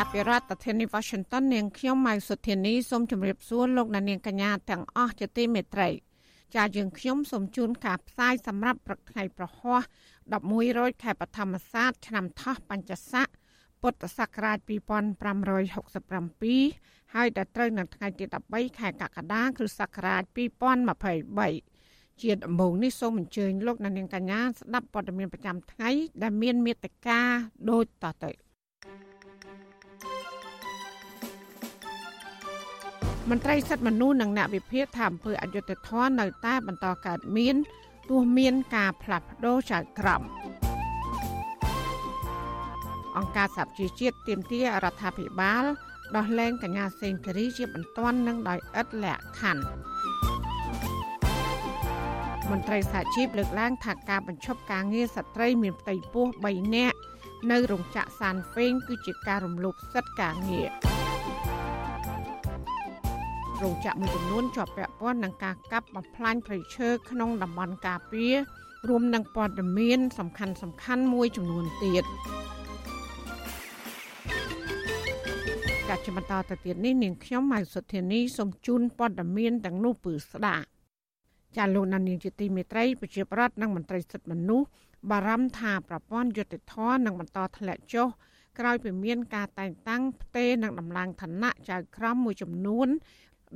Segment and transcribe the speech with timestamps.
[0.00, 5.88] ចាប់ពីរដ្ឋធានី Washington នាងខ្ញុំម៉ៅសុធានីសូមជម្រាបសួរលោកអ្នកនាងកញ្ញាទាំងអស់ជាទីមេត្រី
[6.56, 9.78] ចាយើងខ្ញុំសូមជូនការផ្សាយសម្រាប់ព្រឹកថ្ងៃប្រហោះ
[10.28, 13.28] 11រោចខែបឋមសាទឆ្នាំថោះបញ្ញស័ក
[13.82, 20.22] ពុទ្ធសករាជ2567ហើយដល់ត្រូវនៅថ្ងៃទី13ខែកក្កដាគ្រិស្តសករាជ
[21.06, 25.90] 2023ជាដំបូងនេះសូមអញ្ជើញលោកអ្នកនាងកញ្ញាស្ដាប់ព័ត៌មានប្រចាំថ្ងៃ
[26.22, 27.20] ដែលមានមេត្តា
[27.70, 28.45] ដូចតទៅ
[33.30, 37.56] មន្ត្រីសិទ្ធិមនុស្សនិងអ្នកវិភាគថាអំពើអយុត្តិធម៌នៅតែបន្តកើតមាន
[38.10, 40.22] ទោះមានការផ្លាស់ប្ដូរចៅក្រម
[43.16, 45.64] អង្គការសហជីវជាតិទាមទាររដ្ឋាភិបាល
[46.16, 49.64] ដោះលែងកញ្ញាសេងធារីជាបន្ទាន់និងដោយឥតលក្ខខណ្ឌ
[52.50, 56.98] មន្ត្រីសហជីពលើកឡើងថាការបញ្ឈប់ការងារស្ត្រីមានផ្ទៃពោះ3នាក់
[57.50, 60.95] នៅរោងចក្រសានហ្វេងគឺជាការរំលោភសិទ្ធិការងារ
[63.62, 68.34] រោងចក្រមួយចំនួនជាប់ពាក់ព័ន្ធនឹងការកាប់បំផ្លាញព្រៃឈើក្នុងតំបន់ការពារ
[68.88, 72.04] រួមនឹងព័ត៌មានសំខាន់សំខាន់មួយចំនួនទៀត
[75.88, 80.66] កាជាបន្តទៅទៀតនេះនាងខ្ញុំម៉ៅសុធានីសូមជូនព័ត៌មានទាំងនោះពឺស្ដាប់
[81.56, 84.68] ចាលោកនានីជាទីមេត្រីប្រជាប្រដ្ឋនិងមន្ត្រីសិទ្ធិមនុស្ស
[85.10, 88.08] បារម្ភថាប្រព័ន្ធយុតិធធននឹងបន្តធ្លាក់ចុះ
[88.58, 92.88] ក្រោយពីមានការតែងតាំងផ្ទេរនិងដំឡើងឋានៈចៅក្រមមួយចំនួន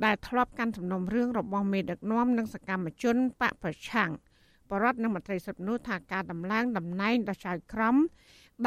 [0.05, 4.11] ដែលធ្លាប់កាន់សំណុំរឿងរបស់មេដឹកនាំនិងសកម្មជនបកប្រឆាំង
[4.69, 7.95] បរដ្ឋនិងមន្ត្រីសិទ្ធិមនុស្សថាការដំឡើងតំណែងដល់ចៅក្រម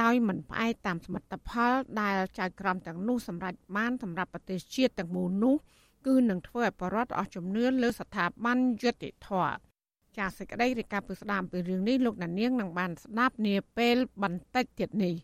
[0.01, 5.55] ដោយមិនផ្អែកតាមសមិទ្ធផល ដែលចៅក្រមទាំងនោះសម្រេចបានសម្រាប់ប្រទេសជាតិទាំងមូលនោះ
[6.07, 9.31] គឺនឹងធ្វើឲ្យបរដ្ឋអស់ជំនឿលើស្ថាប័នយុតិធធ
[10.17, 15.15] ចាសសេចក្តីរាយការណ៍ពីស្ដាមពីរឿងនេះលោកដានៀងនឹងបានស្ដាប់នាពេលបន្តិចទៀតនេះ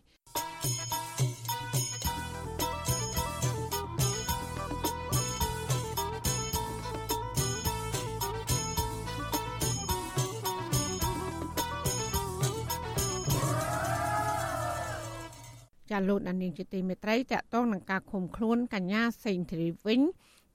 [15.91, 20.01] ចាលោកដានៀងជាទីមេត្រីតកតងនឹងការឃុំខ្លួនកញ្ញាសេងធីរីវិញ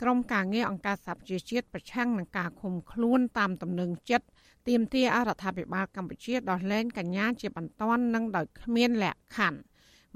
[0.02, 4.26] ក្រុមការងារអង្គការសហប្រជាជាតិប្រឆាំងនឹងការឃុំខ្លួនតាមទំនឹងចិត្ត
[4.68, 9.60] ទាមទារអរដ្ឋាភិបាលកម្ពុជាដោះលែងកញ្ញាជាបន្ទាន់និងដោយគ្មានលក្ខខណ្ឌ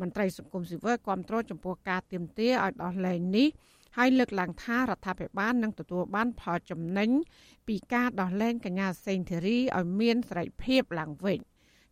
[0.00, 3.48] មន្ត្រីសង្គមស៊ីវិលគាំទ្រចំពោះការទាមទារឲ្យដោះលែងនេះ
[3.96, 7.10] ហើយលើកឡើងថារដ្ឋាភិបាលនឹងទទួលបានផលចំណេញ
[7.68, 11.40] ពីការដោះលែងកញ្ញាសេងធីរីឲ្យមានសេរីភាពឡើងវិញ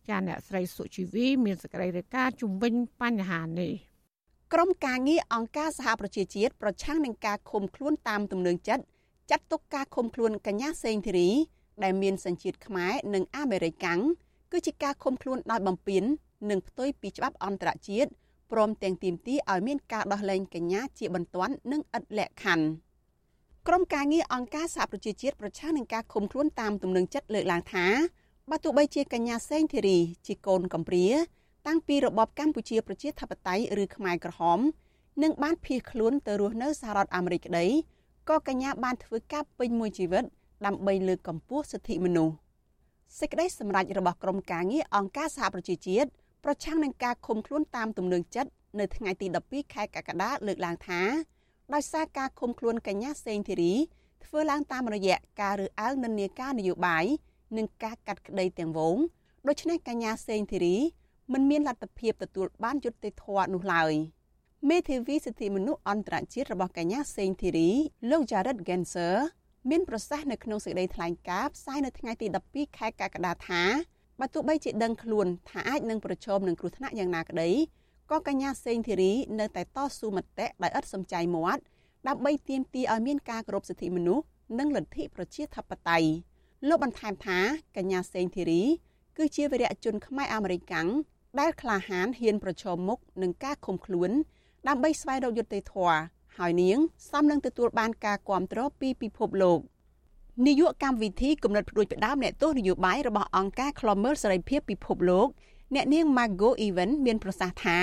[0.09, 3.73] ចាអ្នកស្រីសុជីវី មានសេចក្តីរាយការណ៍ជំវិញបញ្ហានេះ
[4.53, 8.83] ក្រុមការងារអង្គការសហប្រជាជាតិប្រឆាំងនឹងការឃុំខ្លួនតាមទំនឹងចិត្ត
[9.31, 11.29] ចាត់ទុកការឃុំខ្លួនកញ្ញាសេងធីរី
[11.83, 13.99] ដែលមានសញ្ជាតិខ្មែរនិងអាមេរិកកាំង
[14.51, 16.03] គឺជាការឃុំខ្លួនដោយបំពាន
[16.49, 18.09] និងផ្ទុយពីច្បាប់អន្តរជាតិ
[18.51, 22.65] ព្រមទាំងទាមទារឲ្យមានការដោះលែងកញ្ញាជាបន្ទាន់និងឥតលក្ខខណ្ឌ
[23.67, 27.85] ក្រុមការងារអង្គការសហប្រជាជាតិប្រឆាំងនឹងការឃុំខ្លួនតាមទំនឹងចិត្តលើកឡើងថា
[28.53, 31.07] បើទោះបីជាកញ្ញាសេងធីរី ជាកូនកំព្រា
[31.67, 34.59] តាំងពីរបបកម្ពុជាប្រជាធិបតេយ្យឬខ្មែរក្រហម
[35.23, 37.65] និងបានភៀសខ្លួនទៅរស់នៅសហរដ្ឋអាមេរិកក្តី
[38.29, 40.23] ក៏កញ្ញាបានធ្វើការពេញមួយជីវិត
[40.65, 42.35] ដើម្បីលើកកម្ពស់សិទ្ធិមនុស្ស
[43.19, 46.09] សេចក្តីសម្រេចរបស់ក្រុមការងារអង្គការសហប្រជាជាតិ
[46.43, 51.01] ប្រឆាំងនឹងការឃុំខ្លួនតាមទំនឹងចិត្តនៅថ្ងៃទី12ខែកក្កដាលើកឡើងថា
[51.73, 53.73] ដោយសារការឃុំខ្លួនកញ្ញាសេងធីរី
[54.25, 57.05] ធ្វើឡើងតាមរយៈការរើសអើងនិន្នាការនយោបាយ
[57.57, 58.97] និងការកាត់ក្តីទាំងវង
[59.47, 60.77] ដូច្នេះកញ្ញាសេងធីរី
[61.33, 63.93] មិនមានលទ្ធភាពទទួលបានយុត្តិធម៌នោះឡើយ
[64.69, 67.69] មេធាវីសិទ្ធិមនុស្សអន្តរជាតិរបស់កញ្ញាសេងធីរី
[68.09, 69.15] លោក Jared Genser
[69.69, 73.63] មានប្រសាសន៍នៅក្នុងសេចក្តីថ្លែងការណ៍ផ្សាយនៅថ្ងៃទី12ខែកក្កដាថា
[74.19, 77.49] បើទោះបីជាដឹងខ្លួនថាអាចនឹងប្រឈមនឹងគ្រោះថ្នាក់យ៉ាងណាក្តី
[78.11, 81.61] ក៏កញ្ញាសេងធីរីនៅតែតស៊ូមតិដោយឥតសំចៃមាត់
[82.07, 84.25] ដើម្បីទាមទារឲ្យមានការគោរពសិទ្ធិមនុស្ស
[84.59, 86.09] និងលទ្ធិប្រជាធិបតេយ្យ
[86.67, 87.39] លោកបន្ថែមថា
[87.77, 88.63] កញ្ញាសេងធីរី
[89.17, 90.87] គឺជាវីរៈជនខ្មែរអាមេរិកាំង
[91.39, 94.11] ដែលក្លាហានហ៊ានប្រឈមមុខនឹងការឃុំខ្លួន
[94.67, 95.97] ដើម្បីស្វែងរកយុត្តិធម៌
[96.37, 96.77] ហើយនាង
[97.09, 99.59] សមនឹងទទួលបានការគាំទ្រពីពិភពលោក
[100.45, 105.27] នាយកកម្មវិធីគំនិតផ្ដួចផ្ដើមអ្នកទស្សនយោបាយរបស់អង្គការឃ្លាំមើលសេរីភាពពិភពលោក
[105.75, 107.77] អ្នកនាង Margo Even មានប្រសាសន៍ថា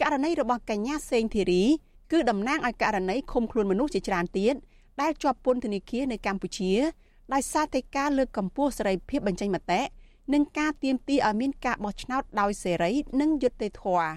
[0.00, 1.64] ករណីរបស់កញ្ញាសេងធីរី
[2.12, 4.54] គឺតំណាងឲ្យករណីឃុំខ្លួនមនុស្សជាច្រើនទៀត
[5.00, 6.72] ដែលជាប់ពន្ធនាគារនៅកម្ពុជា
[7.32, 9.80] ដោយសារតែការលើកកម្ពស់សេរីភាពបញ្ចេញមតិ
[10.34, 14.12] និងការទាមទារឲ្យមានការបោះឆ្នោតដោយសេរីនិងយុត្តិធម៌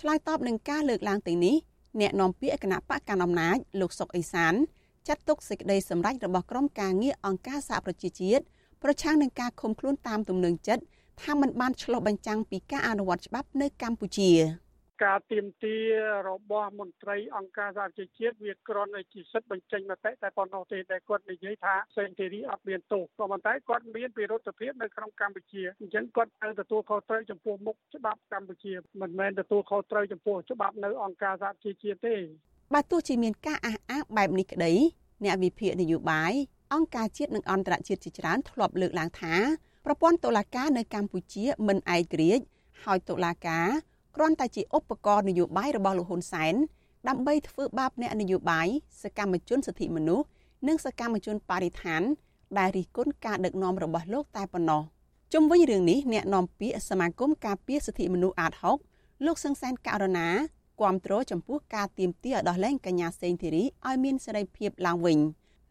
[0.00, 1.56] ឆ្លើយតបនឹងការលើកឡើងទាំងនេះ
[2.00, 4.54] អ្នកនាំពាក្យគណៈបកកណ្ដាលអំណាចលោកសុកអេសាន
[5.08, 8.44] ចាត់ទុកសេចក្តីសម្រេចរបស់ក្រុមការងារអង្គការសហប្រជាជាតិ
[8.82, 10.82] ប្រឆាំងនឹងការឃុំខ្លួនតាមទំនឹងចិត្ត
[11.22, 14.30] ថាมันបានឆ្លុះបញ្ចាំងពីការអនុវត្តច្បាប់នៅកម្ពុជា
[15.04, 15.76] ការទៀមទា
[16.28, 32.16] របស់មន្ត្រីអង្គការសហជីវជាតិវាគ្រាន់តែជាសិទ្ធិបញ្ចេញមតិតែប៉ុណ្ណោះទេតែគាត់និយាយថាសេនធីរីអត់មានទោសក៏ប៉ុន្តែគាត់មានពិរុទ្ធភាពនៅក្នុងកម្ពុជាអញ្ចឹងគាត់ត្រូវទទួលខុសត្រូវចំពោះមុខច្បាប់កម្ពុជាមិនមែនទទួលខុសត្រូវចំពោះច្បាប់នៅអង្គការសហជីវជាតិទេ
[32.74, 34.72] បើទោះជាមានការអះអាងបែបនេះក្តី
[35.24, 36.32] អ្នកវិភាគនយោបាយ
[36.74, 39.34] អង្គការជាតិនិងអន្តរជាតិជាច្រើនធ្លាប់លើកឡើងថា
[39.86, 42.44] ប្រព័ន្ធតុលាការនៅកម្ពុជាមិនឯករាជ្យ
[42.84, 43.68] ហើយតុលាការ
[44.16, 46.54] គ្រាន់តែជាឧបករណ៍នយោបាយរបស់លោកហ៊ុនសែន
[47.08, 48.68] ដើម្បីធ្វើបាបអ្នកនយោបាយ
[49.02, 50.26] សកម្មជនសិទ្ធិមនុស្ស
[50.68, 52.02] និងសកម្មជនបរិស្ថាន
[52.58, 54.82] ដែលរិះគន់ការដឹកនាំរបស់លោកតែប៉ុណ្ណោះ
[55.32, 58.52] ជុំវិញរឿងនេះអ្នកនាំពាក្យសមាគមការពារសិទ្ធិមនុស្សអាត
[58.88, 60.28] 6លោកសឹងសែនករណា
[60.80, 65.18] គាំទ្រចំពោះការទៀមទាឲ្យដោះលែងកញ្ញាសេងធីរីឲ្យមានសេរីភាពឡើងវិញ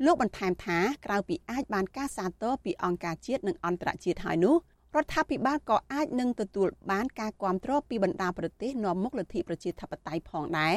[0.06, 4.56] លោកបន្ថែមថាក្រៅពីអាចបានការសាទរពីអង្គការជាតិនិងអន្តរជាតិហើយនោះ
[4.96, 10.76] រដ្ឋាភិបាលក៏អាចនឹងទទួលបានការគាំទ្រពីបណ្ដាប្រទេសនាំមុខលទ្ធិប្រជាធិបតេយ្យផងដែរ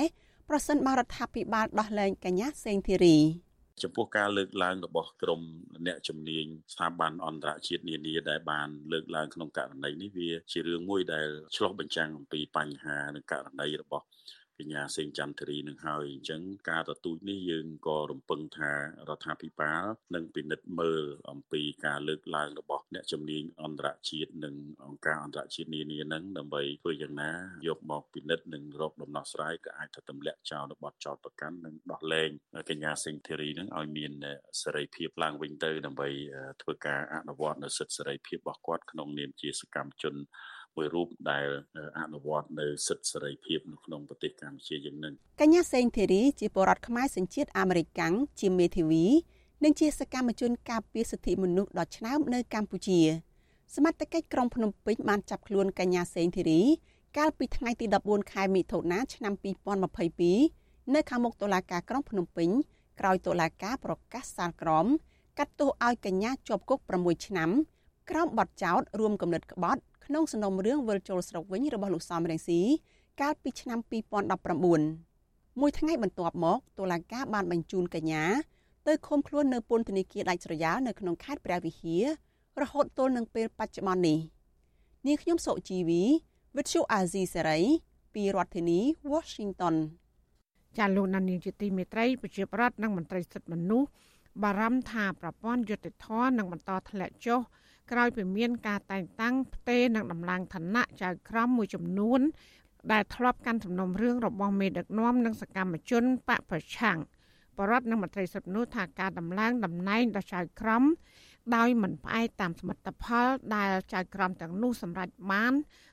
[0.49, 3.19] ប្រសិនបើរដ្ឋាភិបាលដោះលែងកញ្ញាសេងធីរី
[3.83, 5.41] ចំពោះការលើកឡើងរបស់ក្រម
[5.87, 14.05] អ្នកជំនាញស្ថាប័នអន្តរជាតិនានាដែលបានលើកឡើងក្នុងករណីនេះវាជារឿងមួយដែលឆ្លុះបញ្ចាំងអំពីបញ្ហានិងករណីរបស់
[14.63, 18.79] កញ្ញាសេងចន្ទរីនឹងហើយអញ្ចឹងការទទូចនេះយើងក៏រំពឹងថារ
[19.17, 24.55] ដ្ឋាភិបាលនឹងពិនិត្យមើលអំពីការលើកឡើងរបស់អ្នកជំនាញអន្តរជាតិនិង
[24.85, 27.33] អង្គការអន្តរជាតិនានានឹងដើម្បីធ្វើយ៉ាងណា
[27.67, 32.31] យកមកពិនិត្យនិងរកដំណោះស្រាយក៏អាចថាទម្លាក់ចោលនៅបទចោតប្រកាន់និងដោះលែង
[32.71, 34.13] កញ្ញាសេងធីរីនឹងឲ្យមាន
[34.63, 36.09] សេរីភាពឡើងវិញទៅដើម្បី
[36.63, 40.15] ធ្វើការអនុវត្តនៅសិទ្ធិសេរីភាពរបស់គាត់ក្នុងនាមជាសកម្មជន
[40.77, 41.49] មួយរូបដែល
[41.99, 49.07] អនុវត្តនៅសិទ្ធិសេរីភាពនៅក្នុងប្រទេសកម្ពុជាយ៉ាងនឹងកញ្ញាសេងធីរីជាពលរដ្ឋខ្មែរសញ្ជាតិអាមេរិកាំងជាមេធាវី
[49.65, 53.01] និងជាសកម្មជនការពារសិទ្ធិមនុស្សដ៏ឆ្នើមនៅកម្ពុជា
[53.75, 56.63] សមត្ថកិច្ចក្រុងភ្នំពេញបានចាប់ខ្លួនកញ្ញាសេងធីរី
[57.19, 59.33] កាលពីថ្ងៃទី14ខែមិថុនាឆ្នាំ
[60.15, 62.49] 2022នៅខាងមុខតុលាការក្រុងភ្នំពេញ
[63.01, 64.87] ក្រោយតុលាការប្រកាសសាលក្រម
[65.39, 67.51] កាត់ទោសឲ្យកញ្ញាជាប់គុក6ឆ្នាំ
[68.11, 72.61] ក្រោមបទចោទរួមគំនិតក្បត់ ក្នុងសំណុំរឿងវិលចូលស្រុកវិញរបស់លោកសំរងស៊ី
[73.21, 73.79] កាលពីឆ្នាំ
[74.91, 78.25] 2019មួយថ្ងៃបន្ទាប់មកតុលាការបានបញ្ជូនកញ្ញា
[78.87, 82.05] ទៅឃុំខ្លួននៅពន្ធនាគារដាច់ស្រយាលនៅក្នុងខេត្តព្រះវិហារ
[82.61, 84.19] រហូតទល់នឹងពេលបច្ចុប្បន្ននេះ
[85.07, 86.03] នាងខ្ញុំសុជីវី
[86.57, 87.61] វិទ្យុអាស៊ីសេរី
[88.15, 88.81] ពីរដ្ឋធានី
[89.13, 89.77] Washington
[90.79, 93.89] ចាលោកណានីជាទីមេត្រីប្រជាប្រដ្ឋនិងមន្ត្រីសិទ្ធិមនុស្ស
[94.43, 97.41] បារម្ភថាប្រព័ន្ធយុតិធធននឹងបន្តធ្លាក់ចុះ
[97.93, 102.21] ក្រោយពីមានការតែងតាំងផ្ទេនិងដំឡើងឋានៈចៅក្រមមួយចំនួន
[102.93, 106.99] ដែលធ្លាប់កាន់សំណុំរឿងរបស់មេដឹកនាំនិងសកម្មជនបកប្រឆាំង
[107.59, 110.85] បរដ្ឋនិងមន្ត្រីសិទ្ធិមនុស្សថាការដំឡើងតំណែងដល់ចៅក្រម
[111.57, 115.53] ដោយមិនផ្អែកតាមសមិទ្ធផលដែលចៅក្រមទាំងនោះសម្រេចបាន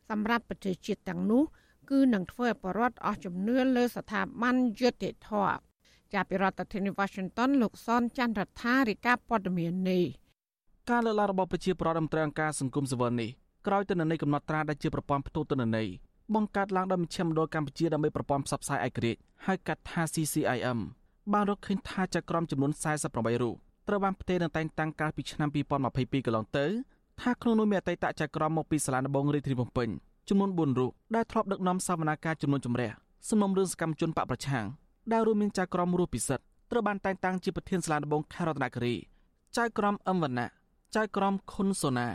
[0.10, 1.44] សម្រាប់ប្រជាជាតិទាំងនោះ
[1.90, 5.56] គឺនឹងធ្វើឲ្យបរដ្ឋអស់ជំនឿលើស្ថាប័នយុត្តិធម៌
[6.14, 10.06] ចាប់ពីរដ្ឋធានី Washington លោកសនច័ន្ទរដ្ឋារាយការណ៍ព័ត៌មាននេះ
[10.90, 13.30] ការលើកឡើងរបស់ប្រជាពលរដ្ឋមន្ត្រីអង្គការសង្គមស៊ីវិលនេះ
[13.68, 15.88] ក្រោយទៅនៅនៃកំណត់ត្រាដែលជាប្រព័ន្ធផ្ទុះទិន្នន័យ
[16.36, 20.80] បង្កើតឡើងដោយមជ្ឈមណ្ឌលកម្ពុជាដើម្បីប្រព័ន្ធផ្សព្វផ្សាយឯករាជ្យហៅកាត់ថា CCIM
[21.34, 22.72] បានរកឃើញថាចក្រមចំនួន
[23.08, 23.56] 48រូប
[23.88, 26.66] ត្រូវបានផ្ទេរនិងតែងតាំងកាលពីឆ្នាំ2022កន្លងទៅ
[27.22, 29.90] ថាក្នុងនោះមានអតីតចក្រមមកពីសាលាដំបងរាជធានីភ្នំពេញ
[30.30, 32.92] ចំនួន4រូបដែលធ្លាប់ដឹកនាំសវនាការចំនួនជំរះ
[33.30, 34.66] សំណុំរឿងសកម្មជនបកប្រឆាំង
[35.12, 38.96] ដែលរួមមានចៅក្រមរស់ពិសិដ្ឋត្រូវបានតែងតាំងជាប្រធានសាលាដំបងខេត្តរតនគិរី
[39.58, 40.50] ចៅក្រមអឹមវណ្ណៈ
[40.96, 42.08] ចៅក្រមខុនសូណា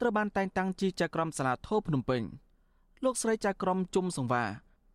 [0.00, 2.22] ត្រូវបានតែងតាំងជាចៅក្រមសាលាធោភ្នំពេញ
[3.04, 4.44] លោកស្រីចៅក្រមជុំសង្វា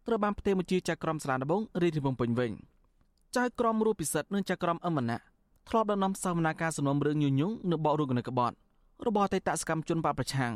[0.08, 2.52] ត្រូវបានផ្ទេរមកជាចៅក្រមសាលាដំបងរាជធានីភ្នំពេញវិញ
[3.38, 5.20] ចៅក្រមរស់ពិសិដ្ឋនិងចៅក្រមអមណៈ
[5.70, 8.56] ធ្លាប់ដំណំសវនាការសំណុំរឿងញុញញងនៅបករុកនៅក្បត់
[9.06, 10.54] របស់អតីតសកម្មជនបកប្រឆាំង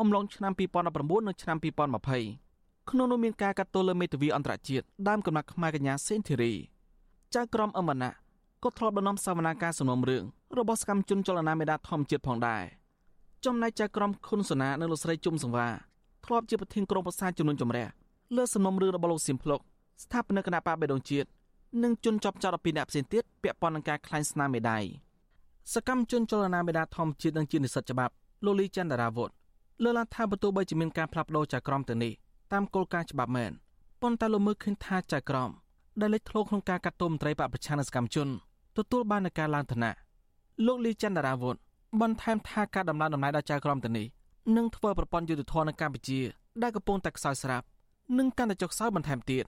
[0.00, 6.52] អំឡុងឆ្នាំ2019និងឆ្នាំ2020ក្នុងនោះមានការកាត់ទោសលើមេធាវីអន្តរជាតិដើមកំណត់ខ្មែរកញ្ញាសេនធីរី
[7.34, 8.12] ចៅក្រមអមណៈ
[8.64, 10.24] ក៏ធ្លាប់ដំណំសវនាការសំណុំរឿង
[10.58, 12.62] របស់សកម្មជនចលនាមេដាធម្មជាតិផងដែរ
[13.44, 15.68] ចំណែកចៅក្រមខុនសនានិងលោកស្រីជុំសង្វា
[16.26, 17.86] ធ្លាប់ជាប្រធានក្រុមប្រឹក្សាចំនួនចម្រះ
[18.36, 19.60] លើសំណុំរឿងរបស់លោកសៀមភ្លុក
[20.02, 21.28] ស្ថាបនិកគណៈបកបេដងជាតិ
[21.82, 24.84] និងជនជាប់ចោត12អ្នកផ្សេងទៀតពាក់ព័ន្ធនឹងការក្លែងស្នាមមេដាយ
[25.74, 28.14] សកម្មជនចលនាមេដាធម្មជាតិនិងជានិស្សិតច្បាប់
[28.44, 29.30] លោកលីចន្ទរាវុធ
[29.82, 32.12] លើកឡើងថាបើទោះបីជាមានការផ្លាស់ប្ដូរចៅក្រមទៅនេះ
[32.52, 33.52] តាមគោលការណ៍ច្បាប់មែន
[34.02, 35.50] ប៉ុន្តែលោកមើលឃើញថាចៅក្រម
[36.00, 38.28] ដែលលេចធ្លោក្នុងការកាត់ទោសមន្ត្រីបកប្រឆាំងនិងសកម្មជន
[38.76, 39.92] ទទួលបាននូវការឡើងឋានៈ
[40.66, 41.56] លោកលីចន្ទរាវុធ
[42.00, 44.06] បន្ថែមថាការដំឡើងតំណែងដល់ចៅក្រមទៅនេះ
[44.56, 46.20] នឹងធ្វើប្រព័ន្ធយុទ្ធធននៅកម្ពុជា
[46.62, 47.66] ដែលកំពុងតែខ្សោយស្រាប់
[48.18, 49.44] និងកាន់តែចុះខ្សោយបន្ថែមទៀត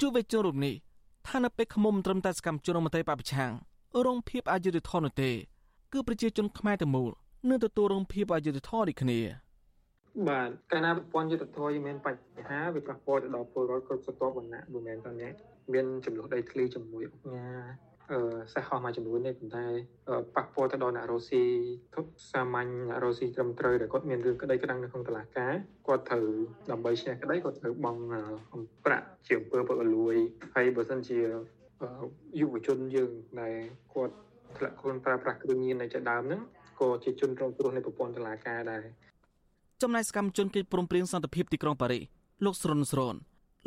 [0.00, 0.74] យុវជនរូបនេះ
[1.28, 3.52] ថានៅពេលខ្មុំត្រឹមតែសកម្មជនមន្ត្រីបពប្រឆាំង
[4.06, 5.30] រងភាពអយុត្តិធម៌នោះទេ
[5.92, 7.10] គឺប្រជាជនខ្មែរទាំងមូល
[7.48, 9.20] នឹងទទួលរងភាពអយុត្តិធម៌ដូចគ្នា
[10.28, 15.32] បាទកាលណាប្រព័ន្ធយុទ្ធធម៌មានបញ្ហាវាប៉ះពាល់ទៅដល់ពលរដ្ឋគ្រប់ស្រទាប់វណ្ណៈមិនមែនតែអ្នក
[15.72, 18.18] មានចំនួនដីធ្លីជាមួយអង្គការ អឺ
[18.52, 19.64] សេះហោះមួយចំនួននេះប៉ុន្តែ
[20.36, 21.42] ប៉ះពាល់ទៅដល់អ្នករ៉ូស៊ី
[21.94, 25.52] ទុកសាមញ្ញអ្នករ៉ូស៊ីត្រឹមត្រូវដែលគាត់មានរឿងក្តីក្តាំងនៅក្នុងតុលាការ
[25.86, 26.26] គាត់ត្រូវ
[26.70, 28.02] ដើម្បីឈ្នះក្តីគាត់ត្រូវបង់
[28.54, 30.16] អំប្រាក់ជាអំពើពុករលួយ
[30.54, 31.18] ហើយបើសិនជា
[32.40, 33.10] យុវជនយើង
[33.40, 33.54] ដែល
[33.94, 34.14] គាត់
[34.56, 36.40] ធ្លាក់ខ្លួនប្រើប្រាស់គ្រឿងញៀននៅជាដើមហ្នឹង
[36.80, 38.84] ក៏ជាជនរងគ្រោះនៃប្រព័ន្ធតុលាការដែរ
[39.82, 42.02] ចំណែកសកម្មជនកិច្ចព្រមព្រៀងសន្តិភាពទីក្រុងប៉ារីស
[42.44, 43.14] លោកស្រុនស្រូន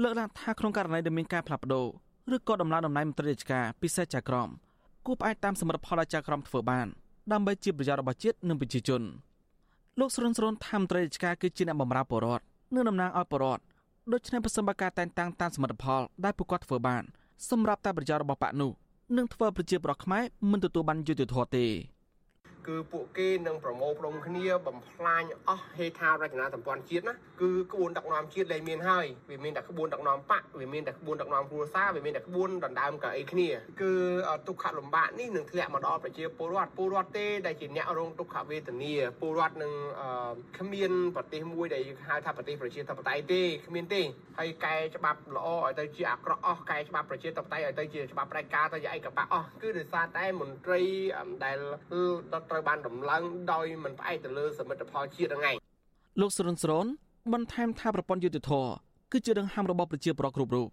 [0.01, 1.88] លើកឡើងថាក្នុងករណីដែលមានការផ្លាស់ប្ដូរ
[2.36, 4.50] ឬក៏ដំឡើងតំណែងមន្ត្រីរាជការពិសេសចៅក្រម
[5.05, 6.88] គួរផ្អែកតាមសមត្ថផលដែលចៅក្រមធ្វើបាន
[7.31, 9.01] ដើម្បីជាប្រយោជន៍របស់ជាតិនិងប្រជាជន
[10.00, 12.43] លោកស្រុនស្រូនថាមន្ត្រីរាជការគឺជាអ្នកបម្រើប្រជាពលរដ្ឋ
[12.74, 13.63] និងតំណាងឲ្យប្រជាពលរដ្ឋ
[14.13, 17.03] ដូច្នេះប្រសិនបើការតែងតាំងតាមសមត្ថផលដែលពួកគាត់ធ្វើបាន
[17.50, 18.71] សម្រាប់តែប្រយោជន៍របស់បកនោះ
[19.17, 21.65] នឹងធ្វើប្រជាប្រដ្ឋខ្មែរមិនទទួលបានយុត្តិធម៌ទេ
[22.67, 33.49] គឺពួកគេនឹងប្រមូលផ្ដុំគ្នាបំផ្លាញអស់ហេដ្ឋារចនាសម្ព័ន្ធជាតិណាគឺក្បួនដឹកនាំជាតិលែងមានហើយវាមានតែក្បួនដឹកនាំបកវាមានតែក្បួនដឹកនាំគ្រួសារវាមានតែក្បួនដណ្ដើមកៅអីគ្នា
[33.81, 33.91] គឺ
[34.47, 39.73] ទុក្ខលំបាកនេះនឹងធ្លាក់មកដល់ប្រជាពលរដ្ឋពលរដ្ឋទេដែលជាអ្នករងទុក្ខវេទនាពលរដ្ឋនឹង
[40.57, 44.01] គ្មានប្រទេសមួយដែលហៅថាប្រទេសប្រជាធិបតេយ្យទេគ្មានទេ
[44.39, 50.81] ហើយកែច្បាប់ល្អឲ្យទៅជាអាក្រក់អស់កែច្បាប់ប្រជាធិបតេយ្យឲ្យទៅជាច្បាប់ផ្ដាច់ការទៅជាឯកបៈអស់គឺដោយសារតែមន្ត្រី
[51.45, 51.57] ដែល
[52.51, 55.57] ត្រូវបានដំឡើងដោយមិនផ្អែកទៅលើសមិទ្ធផលជាតិហ្នឹងឯង
[56.21, 56.85] លោកសុរិនស្រន
[57.33, 58.51] បន្ថែមថាប្រព័ន្ធយុតិធធ
[59.11, 60.67] គឺជាដង្ហើមរបស់ប្រជាពលរដ្ឋគ្រប់រូប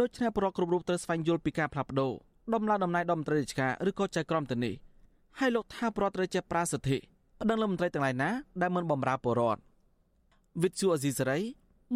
[0.00, 2.12] ដូច្នេះពលរដ្ឋគ្រប់រូបត្រូវស្វែងយល់ពីការផ្លាស់ប្ដូរ
[2.54, 4.74] ដំឡើងតំណែងដល់មន្ត្រីរាជការឬក៏ចៅក្រមទៅនេះ
[5.38, 6.98] ហើយលោកថាពលរដ្ឋត្រូវចេះប្រាសិទ្ធិ
[7.40, 9.60] ប្តឹងលើមន្ត្រីទាំងឡាយណាដែលមិនបម្រើពលរដ្ឋ
[10.62, 11.38] វិទ្យុអេស៊ីសេរី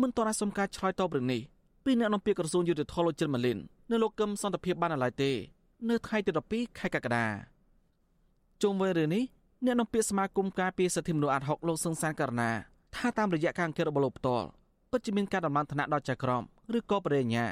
[0.01, 1.41] មិនតរសុំការឆ្លើយតបរឿងនេះ
[1.85, 3.59] ពីអ្នកនាំពាក្យក្រសួងយុតិធធលោកចិនម៉ាលីន
[3.91, 5.31] នៅលោកកឹមសន្តិភាពបានឡើយទេ
[5.89, 7.27] នៅថ្ងៃទី12ខែកក្កដា
[8.63, 9.25] ជុំវិញរឿងនេះ
[9.65, 12.51] អ្នកនាំពាក្យសមាគមការពារសិទ្ធិមនុស្សអាត់ហុកលោកសឹងសានករណា
[12.97, 14.47] ថាតាមរយៈការអង្កេតរបស់លោកផ្ទាល់
[14.91, 16.43] ពិតជាមានការដំឡើងឋានៈដល់ចៅក្រម
[16.79, 17.47] ឬក៏បរិញ្ញា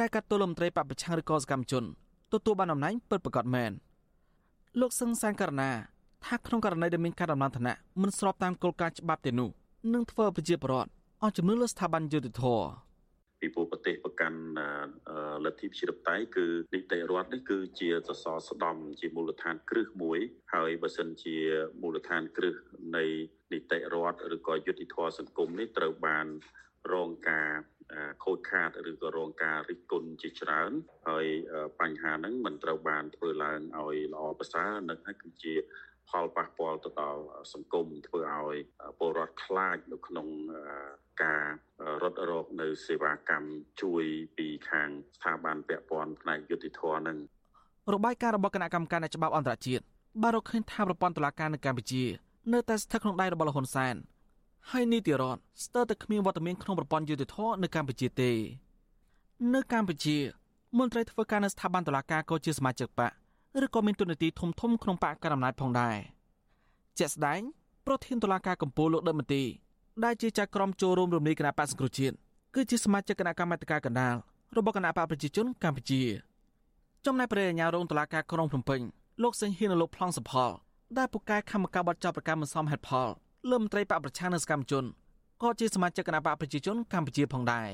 [0.00, 1.84] ដែលកាត់ទោសមន្ត្រីបពប្រឆាំងឬក៏សកម្មជន
[2.32, 3.70] ទទួលបានតំណែងពិតប្រាកដមែន
[4.80, 5.70] លោកសឹងសានករណា
[6.26, 9.50] ថាក្នុងករណីដែលមានការដំឡើងឋានៈមិនស្របតាមគោលការណ៍ច្បាប់ទេនោះ
[9.94, 10.90] នឹងធ្វើប្រជាពលរដ្ឋ
[11.22, 12.85] អស់ជំនឿលើស្ថាប័នយុតិធធម៌
[13.46, 14.40] ពីព្រោះប្រទេសប្រកាន់
[15.44, 20.18] លទ្ធិប្រជាធិបតេយ្យគឺនីតិរដ្ឋនេះគឺជាសសរស្តម្ភជាមូលដ្ឋានគ្រឹះមួយ
[20.54, 21.36] ហើយបើសិនជា
[21.82, 22.54] មូលដ្ឋានគ្រឹះ
[22.96, 23.04] នៃ
[23.52, 26.26] នីតិរដ្ឋឬក៏យុតិធធម៌សង្គមនេះត្រូវបាន
[26.92, 27.50] រងការ
[28.24, 30.72] ខូចខាតឬក៏រងការរិះគន់ជាច្រើន
[31.08, 31.26] ហើយ
[31.80, 35.54] បញ្ហាហ្នឹងមិនត្រូវបានធ្វើឡើងឲ្យល្អប្រសើរនឹងហើយគឺជា
[36.10, 37.22] ផលប៉ះពាល់ទៅដល់
[37.52, 38.56] សង្គមធ្វើឲ្យ
[38.98, 40.28] ពលរដ្ឋខ្លាចនៅក្នុង
[41.22, 41.44] ការ
[42.02, 43.48] រត់រកនៅសេវាកម្ម
[43.82, 44.04] ជួយ
[44.36, 47.18] ពីខាងស្ថាប័នពាក់ព័ន្ធផ្នែកយុតិធធម៌នឹង
[47.94, 49.84] របាយការណ៍របស់គណៈកម្មការនៃច្បាប់អន្តរជាតិ
[50.22, 52.04] បានរកឃើញថាប្រព័ន្ធតុលាការនៅកម្ពុជា
[52.52, 53.94] នៅតែស្ថិតក្នុងដៃរបស់លហ៊ុនសែន
[54.70, 58.30] ហើយនីតិរដ្ឋស្ទើរតែគ្មានវត្តមានក្នុងប្រព័ន្ធយុតិធធម៌នៅកម្ពុជាទេ
[59.54, 60.16] នៅកម្ពុជា
[60.78, 63.12] មន្ត្រីធ្វើការនៅស្ថាប័នតុលាការក៏ជាសមាជិកបក
[63.64, 65.96] ឬក៏មានទូនាទីធំធំក្នុងបកកណ្ដាលអំណាចផងដែរ
[66.98, 67.40] ជាក់ស្ដែង
[67.86, 69.44] ប្រធានតុលាការកំពូលលោកដិតមន្ទី
[70.04, 72.14] ដែលជាចៅក្រមចូលរួមរំលាយគណៈបកសង្គ្រោះជាតិ
[72.54, 74.14] គឺជាសមាជិកគណៈកម្មាធិការកណ្ដាល
[74.56, 76.02] របស់គណៈបកប្រជាជនកម្ពុជា
[77.06, 78.80] ចំណែកព្រះអាជ្ញារងតុលាការក្រុងភ្នំពេញ
[79.22, 80.50] លោកសេងហ៊ាននិងលោកប្លង់សផល
[80.98, 83.08] ដែលពូកែកម្មការបទចោទប្រកាន់មិនសមហេតុផល
[83.50, 84.84] លើមន្ត្រីបកប្រឆាំងនិងសកម្មជន
[85.42, 87.68] ក៏ជាសមាជិកគណៈបកប្រជាជនកម្ពុជាផងដែរ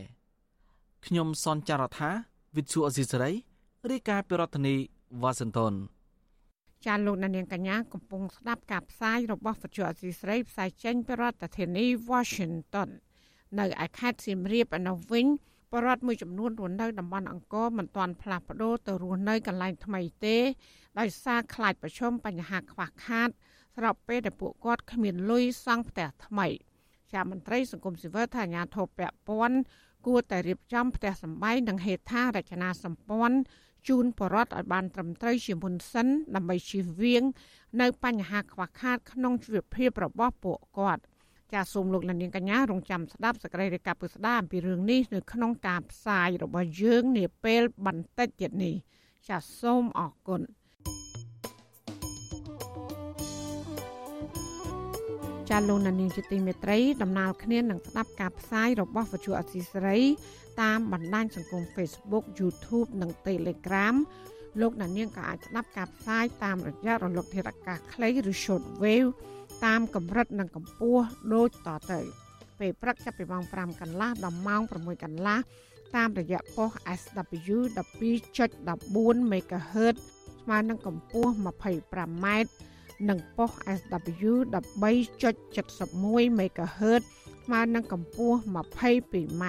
[1.06, 2.10] ខ្ញុំសនចាររថា
[2.56, 3.30] វិទ្យុអេស៊ីសរ៉ៃ
[3.90, 4.76] រាយការណ៍ពីរដ្ឋធានី
[5.20, 5.72] វ៉ាស៊ីនតោន
[6.86, 12.90] ចាលោកនាងកញ្ញាកំពុងស្ដាប់ការផ្សាយរបស់វិទ្យុអសីស្រីផ្សាយចេញពីរដ្ឋធានី Washington
[13.58, 15.26] នៅឯខេត្តសៀមរាបឯនោះវិញ
[15.72, 20.36] បរដ្ឋមួយចំនួនរស់នៅតំបន់អង្គរមិនទាន់ផ្លាស់ប្ដូរទៅរស់នៅកន្លែងថ្មីទេ
[20.98, 23.28] ដោយសារខ្លាចប្រឈមបញ្ហាខ្វះខាត
[23.76, 26.46] ស្របពេលដែលពួកគាត់គ្មានលុយសង់ផ្ទះថ្មី
[27.12, 29.58] ជាមន្ត្រីសង្គមស៊ីវិលថាអាញាធិបពពាន់
[30.06, 33.36] គួរតែរៀបចំផ្ទះសម្បែងនិងហេដ្ឋារចនាសម្ព័ន្ធ
[33.88, 37.22] ជូនបរដ្ឋឲ្យបានត្រឹមត្រូវជាមុនសិនដើម្បីជៀសវាង
[37.80, 41.02] នៅបញ្ហាខ្វះខាតក្នុងជីវភាពរបស់ពួកគាត់
[41.52, 48.74] ចាសសូមលោកលានកញ្ញារងចាំស្ដាប់សកម្មភាពពុស្ដាអំពីរឿងនេះនៅក្នុងការផ្សាយរបស់យើងនាពេលបន្តិចទៀតនេះ
[49.28, 50.42] ចាសសូមអរគុណ
[55.50, 60.00] ចាលោកនានីជាទីមេត្រីដំណើរគ្នានឹងស្ដាប់ការផ្សាយរបស់វិទ្យុអសីសេរី
[60.62, 63.94] តាមបណ្ដាញសង្គម Facebook YouTube និង Telegram
[64.60, 69.10] លោកអ្នកនាងក៏អាចស្ដាប់ការផ្សាយតាមរយៈរលកធាតុអាកាសខ្លីឬ short wave
[69.66, 72.00] តាមកម្រិតនិងកម្ពស់ដូចតទៅ
[72.60, 75.38] ពេលព្រឹកចាប់ពីម៉ោង5កន្លះដល់ម៉ោង6កន្លះ
[75.96, 76.70] តាមរយៈប៉ុស
[77.00, 77.58] SW
[78.30, 79.96] 12.14 MHz
[80.42, 82.26] ស្មើនឹងកម្ពស់ 25m
[83.08, 87.02] និងប៉ុស SW 13.71 MHz
[87.44, 89.44] ស្មើនឹងកម្ពស់ 22m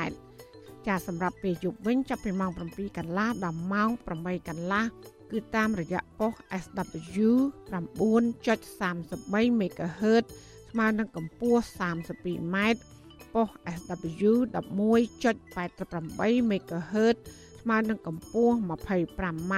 [0.87, 3.89] ចាសម្រាប់ពេលយប់វិញចាប់ពីម៉ោង7កន្លះដល់ម៉ោង
[4.21, 4.83] 8កន្លះ
[5.31, 6.33] គឺតាមរយៈប៉ុស
[6.63, 7.29] SW
[7.73, 10.23] 9.33 MHz
[10.71, 12.57] ស្មើនឹងកម្ពស់ 32m
[13.33, 17.15] ប៉ុស SW 11.88 MHz
[17.61, 19.53] ស្មើនឹងកម្ពស់ 25m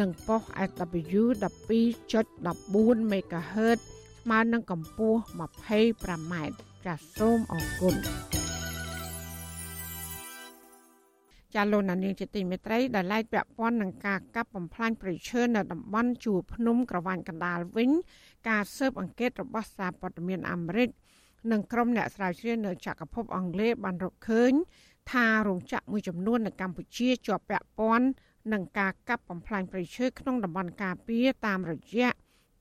[0.00, 3.78] និងប៉ុស SW 12.14 MHz
[4.22, 6.34] ស្មើនឹងកម្ពស់ 25m
[6.84, 7.94] ចាសសូមអរគុណ
[11.54, 17.90] ចាលោកនានីជាទីមេត្រីដែលឡែកពាក់ព័ន្ធនឹងការកាប់បំផ្លាញព្រៃឈើនៅតំបន់ជួរភ្នំក្រវ៉ាញ់កណ្ដាលវិញ
[18.48, 20.88] ការស៊ើបអង្កេតរបស់សារព័ត៌មានអាមេរិក
[21.52, 24.52] និងក្រុមអ្នកស្រាវជ្រាវនៅចក្រភពអង់គ្លេសបានរកឃើញ
[25.12, 28.06] ថារោងចក្រមួយចំនួននៅកម្ពុជាជាប់ពាក់ព័ន្ធ
[28.52, 32.10] នឹងការកាប់បំផ្លាញព្រៃឈើក្នុងតំបន់ការពារតាមរយៈ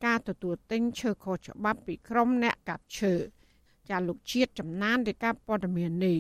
[0.06, 3.14] ការទទួលទិញឈើខុសច្បាប់ពីក្រុមអ្នកកាប់ឈើ
[3.90, 6.20] ចាលោកជាតិចំណានរាយការណ៍ព័ត៌មាននេះ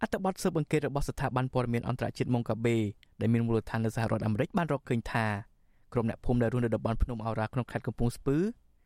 [0.00, 2.76] អត្ថបទស៊ើបអង្កេតរបស់ស្ថាប័នព័ត៌មានអន្តរជាតិម៉ុងកាបេ
[3.20, 5.26] ដែលមានមូលដ្ឋាននៅសហរដ្ឋអាមេរិកបានរកឃើញថា
[5.92, 8.36] ក្រុមអ្នកភូមិដែលរស់នៅតំបន់ភ្នំអោរ៉ាក្នុងខេត្តកំពង់ស្ពឺ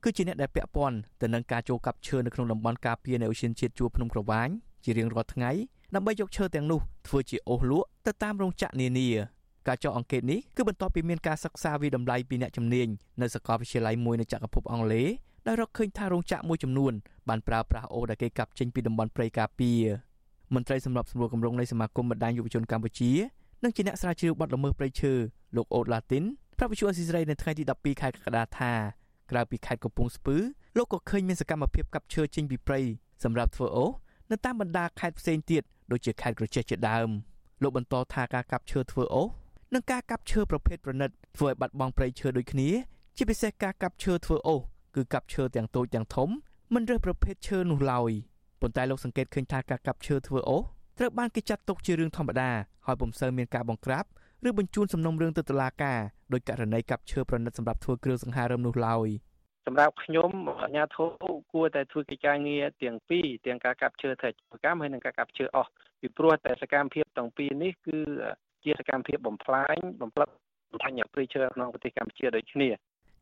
[0.04, 4.48] គឺជាអ្នកដែលពាក់ព័ន្ធទៅនឹងការចូលកាប់ឈើនៅក្នុងតំបន់ការពារនៃអូសៀនជាតិជួរភ្នំក្រវាញ
[4.84, 5.50] ជារៀងរាល់ថ្ងៃ
[5.94, 9.08] ដើម្បីយកឈើទាំងនោះធ្វើជាអូសលក់ទៅតាមរោងចក្រនានា
[9.68, 12.88] ការចោះអង្កេតនេះគឺបន្ទាប់ពីមានការសិក្សាវិដំឡៃពីអ្នកជំនាញ
[13.22, 15.08] នៅសាកលវិទ្យាល័យមួយនៅចក្រភពអង់គ្លេស
[15.46, 16.92] ដែលរកឃើញថារោងចក្រមួយចំនួន
[17.28, 19.80] បានប្រើប្រាស់អូដែលគេកាប់ចេញពីតំបន់ព្រៃការពារ
[20.54, 23.10] មន្ត្រីសម្របសម្រួលគម្រោងនៃសមាគមបណ្ដាញយុវជនកម្ពុជា
[23.64, 25.12] និងជាអ្នកស្រាវជ្រាវបទល្មើសព្រៃឈើ
[25.56, 26.24] លោកអូតឡាទីន
[26.58, 28.72] ប្រាប់វិទ្យុអស៊ីសេរីនៅថ្ងៃទី12ខែកក្កដាថា
[29.30, 30.36] ក្រៅពីខេត្តកំពង់ស្ពឺ
[30.76, 32.80] លោកក៏ឃើញមានសកម្មភាពកាប់ឈើចេញពីព្រៃ
[33.24, 33.90] សម្រាប់ធ្វើអូស
[34.30, 37.08] នៅតាមបណ្ដាខេត្តផ្សេងទៀតដូចជាខេត្តក្រចេះជាដើម
[37.62, 39.28] លោកបន្តថាការកាប់ឈើធ្វើអូស
[39.74, 42.68] និងការកាប់ឈើប្រភេទប្រណិតធ្វើឲ្យបាត់បង់ព្រៃឈើដូចគ្នា
[43.16, 44.60] ជាពិសេសការកាប់ឈើធ្វើអូស
[44.94, 46.28] គឺកាប់ឈើទាំងតូចទាំងធំ
[46.74, 48.12] មិនរើសប្រភេទឈើនោះឡើយ
[48.60, 50.62] ប៉ុន្តែលោកសង្កេតឃើញថាការកាប់ឈើធ្វើអូស
[50.98, 52.50] ត្រូវបានគេចាត់ទុកជារឿងធម្មតា
[52.86, 54.04] ហើយពុំសូវមានការបង្ក្រាប
[54.48, 55.98] ឬបញ្ជូនសំណុំរឿងទៅតុលាការ
[56.32, 59.08] ដោយករណីកាប់ឈើប្រណិតសម្រាប់ធ្វើគ្រឿងសង្ហារឹមនោះឡើយ
[59.66, 60.30] សម្រាប់ខ្ញុំ
[60.62, 61.08] អាជ្ញាធរ
[61.52, 64.30] គួរតែធ្វើកិច្ចការងារទាំងពីរទាំងការកាប់ឈើធ្វើ
[64.64, 67.98] កម្មហើយនិងការកាប់ឈើអស់ពីព្រោះតែសកម្មភាពទាំងពីរនេះគឺ
[68.64, 70.28] ជាសកម្មភាពបំផ្លាញបំផ្លិច
[70.70, 72.68] បំផ្លាញព្រៃឈើក្នុងប្រទេសកម្ពុជាដូចគ្នា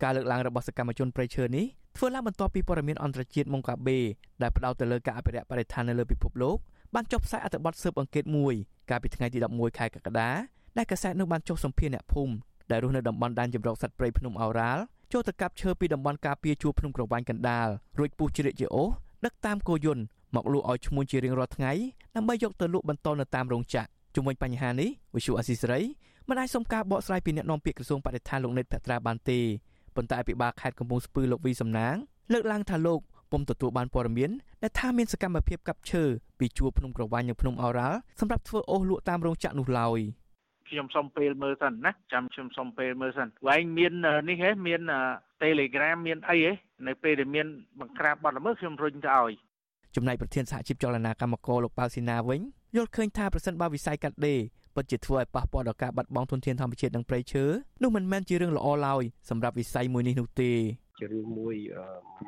[0.03, 3.99] ការលើកឡើងរបស់សកម្មជនព្រៃឈើនេះធ្វើឡើងបន្ទាប់ពីព័ត៌មានអន្តរជាតិម៉ុងកាបេ
[4.43, 6.57] ដែលផ្ដោតទៅលើការអភិរក្សបរិស្ថាននៅលើពិភពលោក
[6.95, 8.55] បានចុះផ្សាយអត្ថបទស៊ើបអង្កេតមួយ
[8.91, 10.31] កាលពីថ្ងៃទី11ខែកក្កដា
[10.79, 12.35] ដែលកាសែតនោះបានចុះសម្ភាសអ្នកភូមិ
[12.71, 17.69] ដែលរស់នៅតំបន់ដែនជម្រកសត្វព្រៃភ្នំអូរ៉ាល់ចូលទៅកាប់ឈើពីតំបន់ការពារជួរភ្នំក្រវាញ់កណ្ដាល
[17.99, 18.89] រួចពុះជ្រៀកជាអូស
[19.25, 20.03] ដឹកតាមគោយន្ត
[20.37, 21.73] មកលក់ឲ្យឈ្មួញជារៀងរាល់ថ្ងៃ
[22.17, 25.81] ដើម្បីយកទៅលក់បន្តនៅតាមរោងចក្រ ជុំវិញបញ្ហានេះវិសុអស៊ីសេរី
[26.29, 29.41] មិនអាចសុំការបកស្រាយពីអ្នកនាំពាក្យក្រសួងបរិស្ថានលោកណេតភត្រាបានទេ
[29.97, 31.97] ប៉ុន្តែអភិបាលខេត្តកំពង់ស្ពឺលោកវីសំណាង
[32.33, 33.01] លើកឡើងថាលោក
[33.33, 34.31] ពុំទទួលបានព័ត៌មាន
[34.63, 36.03] ដែលថាមានសកម្មភាពកាប់ឈើ
[36.39, 40.01] ពីជួរភ្នំក្រវាញ់និងភ្នំអូរ៉ាល់សម្រាប់ធ្វើអូសលក់តាមរោងចក្រនោះឡើយ
[40.69, 43.93] ខ្ញុំសុំពេលមើលសិនណាចាំខ្ញុំសុំពេលមើលសិនវែងមាន
[44.29, 44.81] នេះហ៎មាន
[45.43, 46.53] Telegram មានអីហ៎
[46.87, 47.47] នៅពេលដែលមាន
[47.81, 49.33] បង្ក្រាបបទល្មើសខ្ញុំរុញទៅឲ្យ
[49.95, 52.41] ចំណែកប្រធានសហជីពចលនាកម្មករលោកប៉ៅស៊ីណាវិញ
[52.77, 54.41] យល់ឃើញថាប្រសិនបើវិស័យកាត់ដេរ
[54.75, 57.45] ពិតជាធ្វើឲ្យប៉ះពាល់ដល់ការបាត់បង់ធនធានធម្មជាតិនិងព្រៃឈើ
[57.83, 60.53] នោះមិនមែនជារឿងល្អឡើយសម្រាប់វិស័យមួយនេះនោះទេ
[60.99, 61.57] ជារឿងមួយ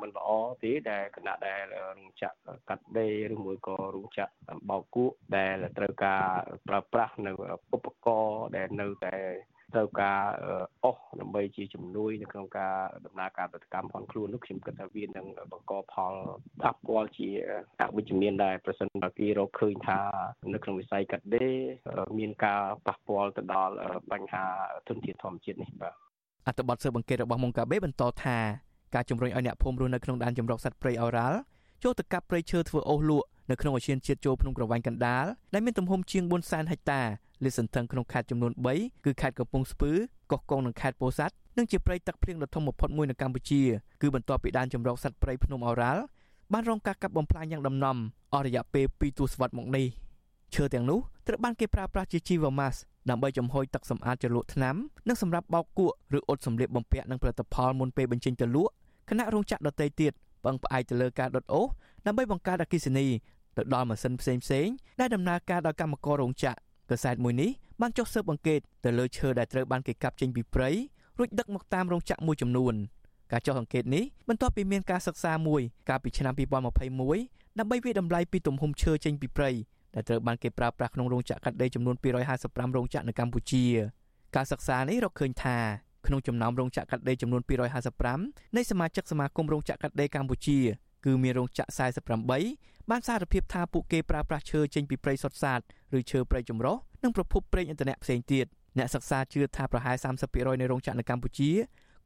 [0.01, 0.29] មិនល្អ
[0.63, 4.33] ទេដែលគណៈដែលរោងចក្រកាត់ដេរឬមួយក៏រោងចក្រ
[4.69, 6.23] បោកគក់ដែលត្រូវការ
[6.67, 7.31] ប្រើប្រាស់នៅ
[7.75, 9.15] ឧបករណ៍ដែលនៅតែ
[9.75, 10.21] ត្រូវការ
[10.85, 16.13] អស់ដើម្បីជាជំនួយនៅក្នុងការដំណើរការផលិតកម្មផងខ្លួននោះខ្ញុំគិតថាវានឹងបង្កផល
[16.61, 17.27] ប៉ះពាល់ជា
[17.81, 19.99] អវិជ្ជមានដែរប្រសិនបើគេរកឃើញថា
[20.53, 21.55] នៅក្នុងវិស័យកាត់ដេរ
[22.19, 23.73] មានការប៉ះពាល់ទៅដល់
[24.11, 24.45] បញ្ហា
[24.87, 25.93] ធនធានធម្មជាតិនេះបាទ
[26.47, 28.37] អត្ថបទស៊ើបអង្កេតរបស់មុងកាបេបន្តថា
[28.95, 31.37] ការជំរុញឲ្យអ្នកភូមិរស់នៅក្នុងដែនជម្រកសត្វព្រៃអូរ៉ាល់
[31.83, 37.01] ចូលទៅកាប់ព្រៃឈើធ្វើអូសលក់នៅក្នុងឧទ្យានជាតិចូលភ្នំក្រវាញ់កណ្ដាលដែលមានទំហំជាង400,000ហិកតា
[37.43, 39.91] លាតសន្ធឹងក្នុងខេត្តចំនួន3គឺខេត្តកំពង់ស្ពឺ
[40.31, 43.61] កោះកុងនិងខេត្តពោធិ៍សាត់និងជាព្រៃទឹកភ្លៀងដ៏ធំបំផុតមួយនៅកម្ពុជា
[44.01, 46.01] គឺបន្ទាប់ពីដែនជម្រកសត្វព្រៃភ្នំអូរ៉ាល់
[46.53, 47.97] បានរងការកាប់បំផ្លាញយ៉ាងដំណំ
[48.33, 49.85] អស់រយៈពេល2ទសវត្សរ៍មកនេះ
[50.55, 52.75] ឈើទាំងនោះត្រូវបានគេប្រើប្រាស់ជាជីវម៉ាស
[53.09, 54.75] ដើម្បីចំហុយទឹកសម្អាតជ្រលក់ថ្នាំ
[55.07, 58.71] និងសម្រាប់បោកគក់ឬអ៊ុតសម្លៀកបំពាក់និងផលិតផលមុនពេលបញ្ចេញទៅលក់
[59.09, 60.13] គណៈរោងចក្រដទៃទៀត
[60.45, 61.65] ពឹងផ្អែកទៅលើការដុតអូស
[62.05, 63.07] ដើម្បីបង្កើតអគ្គិសនី
[63.57, 64.67] ទៅដល់ម៉ាស៊ីនផ្សេងផ្សេង
[64.99, 66.59] ដែលដំណើរការដោយកម្មកររោងចក្រ
[66.91, 67.49] កសែតមួយនេះ
[67.81, 70.69] បានចុះស៊ើបអង្កេតទៅលើឈើដែលត្រូវបានគេកាប់ចេញពីព្រៃ
[71.17, 72.73] រួចដឹកមកតាមរោងចក្រមួយចំនួន
[73.31, 76.33] ការចុះអង្កេតនេះបន្ទាប់ពីមានការសិក្សាមួយកាលពីឆ្នាំ
[76.95, 79.49] 2021ដើម្បីវិតម្លៃពីទំហំឈើចេញពីព្រៃ
[79.95, 83.63] ដែលត្រូវបានគេប្រើប្រាស់ក្នុងរោងចក្រកាត់ដេរចំនួន255រោងចក្រនៅកម្ពុជា
[84.35, 85.57] ការសិក្សានេះរកឃើញថា
[86.07, 87.41] ក្នុងចំណោមរោងចក្រកាត់ដេរចំនួន
[87.97, 90.59] 255នៃសមាជិកសមាគមរោងចក្រកាត់ដេរកម្ពុជា
[91.05, 91.69] គឺមានរោងចក្រ
[92.29, 95.59] 48បានសារភាពថាពួកគេប្រើប្រាស់ឈើចេញពីព្រៃសុទ្ធសាធ
[95.97, 98.45] ឬឈើព្រៃចម្រុះនិងប្រភពប្រេងឥន្ធនៈផ្សេងទៀត
[98.77, 101.51] អ្នកសិក្សាជឿថាប្រហែល30%នៃរោងចក្រនៅកម្ពុជា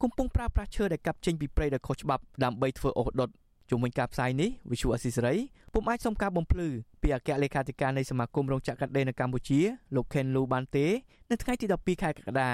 [0.02, 3.30] កំពុងប្រើប្រាស់ឈើដែលកាប់ចេញពីព្រៃដោយខុសច្បាប់ដើម្បីធ្វើអុសដុត
[3.70, 5.34] ជុំវិញការផ្សាយនេះវិសុអស៊ីសេរី
[5.74, 6.68] ពុំអាចសុំការបំភ្លឺ
[7.02, 9.60] ពីអគ្គលេខាធិការនៃសមាគមរោងចក្រកាត់ដេរនៅកម្ពុជា
[9.94, 10.86] លោក Ken Lu បានទេ
[11.30, 12.50] នៅថ្ងៃទី12ខែកក្កដា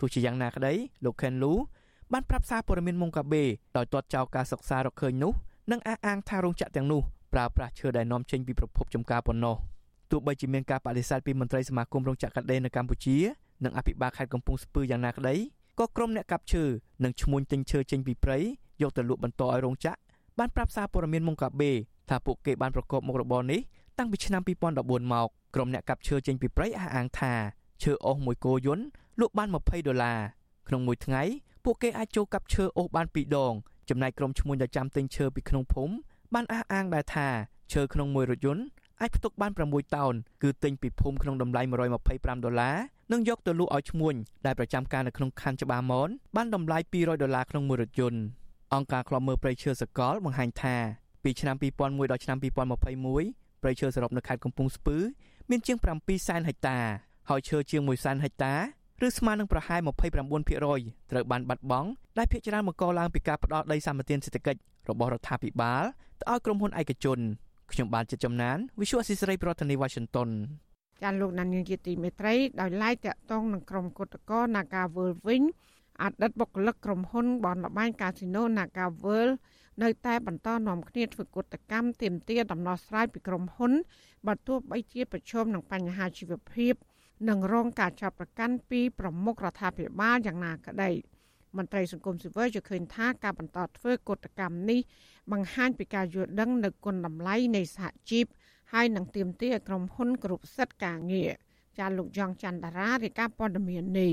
[0.00, 0.72] ទោះជាយ៉ាងណាក្តី
[1.04, 1.52] លោក Ken Lu
[2.12, 3.44] បានប្រាប់សារព័ត៌មានមុងកាបេ
[3.76, 5.32] ដោយទាត់ចោលការសិក្សារកឃើញនោះ
[5.72, 7.02] និងអះអាងថារោងចក្រទាំងនោះ
[7.32, 9.56] ប្រើប្រាស់ឈើដែលនាំចេញពីប្រភពចម្ការប៉ុណ្ណោះ
[10.10, 13.16] ទោះបីជាមានការបដិសេធពីមន្ត្រីសមាគមរោងចក្រកាត់ដេរនៅកម្ពុជា
[13.64, 15.34] និងអភិបាលខេត្តកំពង់ស្ពឺយ៉ាងណាក្តី
[15.78, 16.64] ក៏ក្រុមអ្នកកាប់ឈើ
[17.04, 18.38] និងឈ្មួញទិញឈើចេញពីព្រៃ
[18.82, 19.98] យកទៅលក់បន្តឲ្យរោងចក្រ
[20.38, 21.70] បានប្រាប់សារព័ត៌មានមុងកាបេ
[22.08, 23.60] ថាពួកគេបានប្រកបមុខរបរនេះ
[23.98, 24.42] តាំងពីឆ្នាំ
[24.76, 27.32] 2014មកក្រុមអ្នកកាប់ឈើចេញពីព្រៃអះអាងថា
[27.82, 28.84] ឈើអុសមួយគោយន្ត
[29.20, 30.18] លក់បាន20ដុល្លារ
[30.68, 31.22] ក្នុងមួយថ្ងៃ
[31.64, 33.54] ពួកគេអាចចូលកាប់ឈើអុសបាន2ដង
[33.90, 35.94] ចំណែកក្រុមឈ្មួញដែលចាំទិញឈើពីក្នុងភូមិ
[36.34, 37.28] បានអះអាងដែរថា
[37.72, 38.64] ឈើក្នុងមួយរថយន្ត
[39.00, 41.62] អាចផ្ទុកបាន6តោនគឺទិញពីភូមិក្នុងតម្លៃ
[42.02, 42.76] 125ដុល្លារ
[43.12, 44.14] និងយកទៅលក់ឲ្យឈ្មួញ
[44.46, 48.20] ដែលប្រចាំការនៅក្នុងខណ្ឌច្បារមនបានតម្លៃ200ដុល្លារក្នុងមួយរថយន្ត
[48.74, 50.76] អង្គការឃ្លាំមើលព្រៃឈើសកលបង្ហាញថា
[51.24, 54.96] ពីឆ្នាំ2001ដល់ឆ្នាំ2021ព្រៃឈើសរុបនៅខេត្តកំពង់ស្ពឺ
[55.50, 56.78] មានជាង7សែនហិកតា
[57.28, 58.54] ហើយឈើជាង1សែនហិកតា
[59.06, 65.82] ឬស្មើនឹងប្រហែល29%ត្រូវបានបាត់បង់ដែលភាគច្រើនមកកឡើងពីការផ្ដោតដីសម្បត្តិសេដ្ឋកិច្ចរបស់រដ្ឋាភិបាល
[66.20, 67.18] ទៅឲ្យក្រុមហ៊ុនឯកជន
[67.72, 70.28] ខ្ញុំបានចិត្តចំណាន Visual Assisray ប្រធានាទី Washington
[71.02, 75.42] ចាលោកណានៀងជាទីមេត្រីដោយឡែកតាក់ទងនឹងក្រុមគុតកោ Nagawal វិញ
[76.02, 79.28] អតីតបុគ្គលិកក្រុមហ៊ុនបនលបែងកាស៊ីណូ Nagawal
[79.82, 83.72] នៅតែបន្តនាំគ្នាធ្វើកុតកម្មទាមទារដំណោះស្រាយពីក្រុមហ៊ុន
[84.26, 86.74] បើទោះបីជាប្រឈមនឹងបញ្ហាជីវភាព
[87.28, 90.90] និងរងការចាប់ប្រកាន់ពីប្រមុខរដ្ឋាភិបាលយ៉ាងណាក្តី
[91.56, 94.80] មន្ត្រីសង្គមស៊ីវិលយល់ឃើញថាការបន្តធ្វើកុតកម្មនេះ
[95.32, 98.26] បង្ហាញពីការយល់ដឹងនៅគុណតម្លៃនៃសហជីព
[98.72, 101.30] ហើយនឹងទាមទារឲ្យក្រុមហ៊ុនគ្រប់សិទ្ធិការងារ
[101.78, 104.12] ចាលោកយ៉ងច័ន្ទតារារាយការណ៍ព័ត៌មាននេះ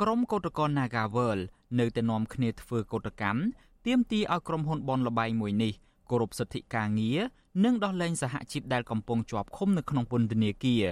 [0.00, 1.38] ក្រុមកោតក្រ Nagavel
[1.78, 3.40] នៅតែនាំគ្នាធ្វើកោតកម្ម
[3.86, 5.72] ទាមទារឲ្យក្រុមហ៊ុនបនលបែងមួយនេះ
[6.10, 7.18] គោរពសិទ្ធិការងារ
[7.64, 10.84] និងដោះលែងសហជីពដែលកំពុងជាប់ឃុំនៅក្នុងពន្ធនាគារ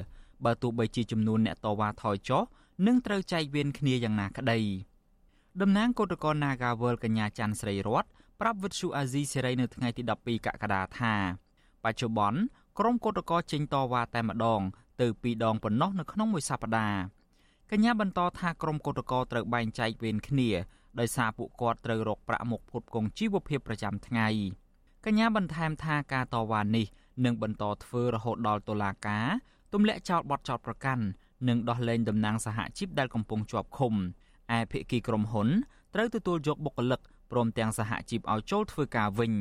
[0.44, 2.42] បើទោះបីជាចំនួនអ្នកតវ៉ាថយចុះ
[2.86, 4.60] នឹងត្រូវចែកវេនគ្នាយ៉ាងណាក្តី
[5.60, 8.04] តំណាងគឧតកោ Nagawal កញ្ញាច័ន្ទស្រីរត
[8.40, 11.14] ប្រាប់វិទ្យុអាស៊ីសេរីនៅថ្ងៃទី12កក្កដាថា
[11.84, 12.40] បច្ចុប្បន្ន
[12.78, 14.60] ក្រុមគឧតកោចេញតវ៉ាតែម្ដង
[15.00, 17.00] ទៅពីរដងប៉ុណ្ណោះនៅក្នុងមួយសប្តាហ៍
[17.70, 20.50] កញ្ញាបន្តថាក្រុមគឧតកោត្រូវបែងចែកវេនគ្នា
[20.98, 24.28] ដោយសារពួកគាត់ត្រូវរកប្រាក់មកផ្គត់ផ្គង់ជីវភាពប្រចាំថ្ងៃ
[25.04, 26.86] កញ្ញាបន្ថែមថាការតវ៉ានេះ
[27.24, 29.26] នឹងបន្តធ្វើរហូតដល់តុលាការ
[29.74, 31.04] ទម្លាក់ចោលបទចោទប្រកាន់
[31.48, 33.94] និងដោះលែងតំណាងសហជីពដែលកំពុងជាប់ឃុំ
[34.56, 35.48] ឯភាគីក្រុមហ៊ុន
[35.94, 37.00] ត្រូវទទួលយកបុគ្គលិក
[37.32, 39.32] ព្រមទាំងសហជីពឲ្យចូលធ្វើការវិញ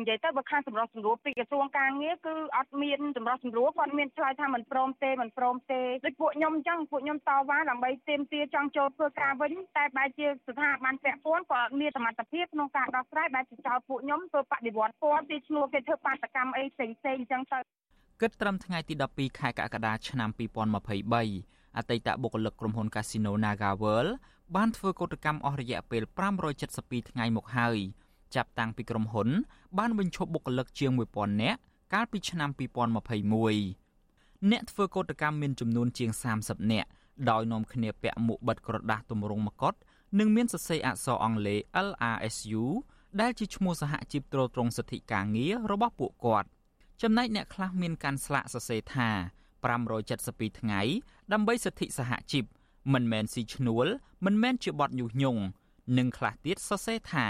[0.00, 17.58] និយាយទៅបើខាងសម្រុះសម្រួលពីក្រសួងការងារគឺអត់មានសម្រុះសម្រួលគាត់មានឆ្លើយថាមិនព្រមទេមិនព្រមទេដូចពួកខ្ញុំអញ្ចឹងពួកខ្ញុំតវ៉ាដើម្បីទាមទារចង់ចូលធ្វើការវិញតែបែរជាស្ថាប័នពាក់ព័ន្ធក៏អត់មានសមត្ថភាពក្នុងការដោះស្រាយបែរជាចោទពួកខ្ញុំធ្វើបដិវត្តពណ៌ទីឈ្មោះគេធ្វើបាតកម្មអីផ្សេងផ្សេងអញ្ចឹងទៅ
[18.20, 20.30] គិតត្រឹមថ្ងៃទី12ខែកក្កដាឆ្នាំ
[21.04, 24.12] 2023អតីតបុគ្គលិកក្រុមហ៊ុន Casino Naga World
[24.56, 26.02] បានធ្វើកោតកម្មអស់រយៈពេល
[26.56, 27.78] 572ថ្ងៃមកហើយ
[28.34, 29.28] ចាប់តាំងពីក្រុមហ៊ុន
[29.78, 31.58] បានបញ្ឈប់បុគ្គលិកជាង1000នាក់
[31.94, 36.88] កាលពីឆ្នាំ2021អ្នកធ្វើកោតកម្មមានចំនួនជាង30នាក់
[37.30, 39.74] ដោយនាំគ្នាពាក់មួកបិទក្រដាស់ទម្រង់មកុដ
[40.18, 42.64] និងមានសរសេរអក្សរអង់គ្លេស LRSU
[43.20, 46.48] ដែលជាឈ្មោះសហជីពត្រួតត្រងសិទ្ធិការងាររបស់ពួកគាត់
[47.02, 49.08] ចំណែកអ្នកខ្លះមានកាន់ស្លាកសរសេរថា
[49.84, 50.80] 572ថ្ងៃ
[51.32, 52.44] ដើម្បីសិទ្ធិសហជីព
[52.92, 53.86] មិនមែនស៊ីឈ្នួល
[54.24, 55.42] មិនមែនជាបទញុះញង់
[55.98, 57.26] និងខ្លះទៀតសរសេរថា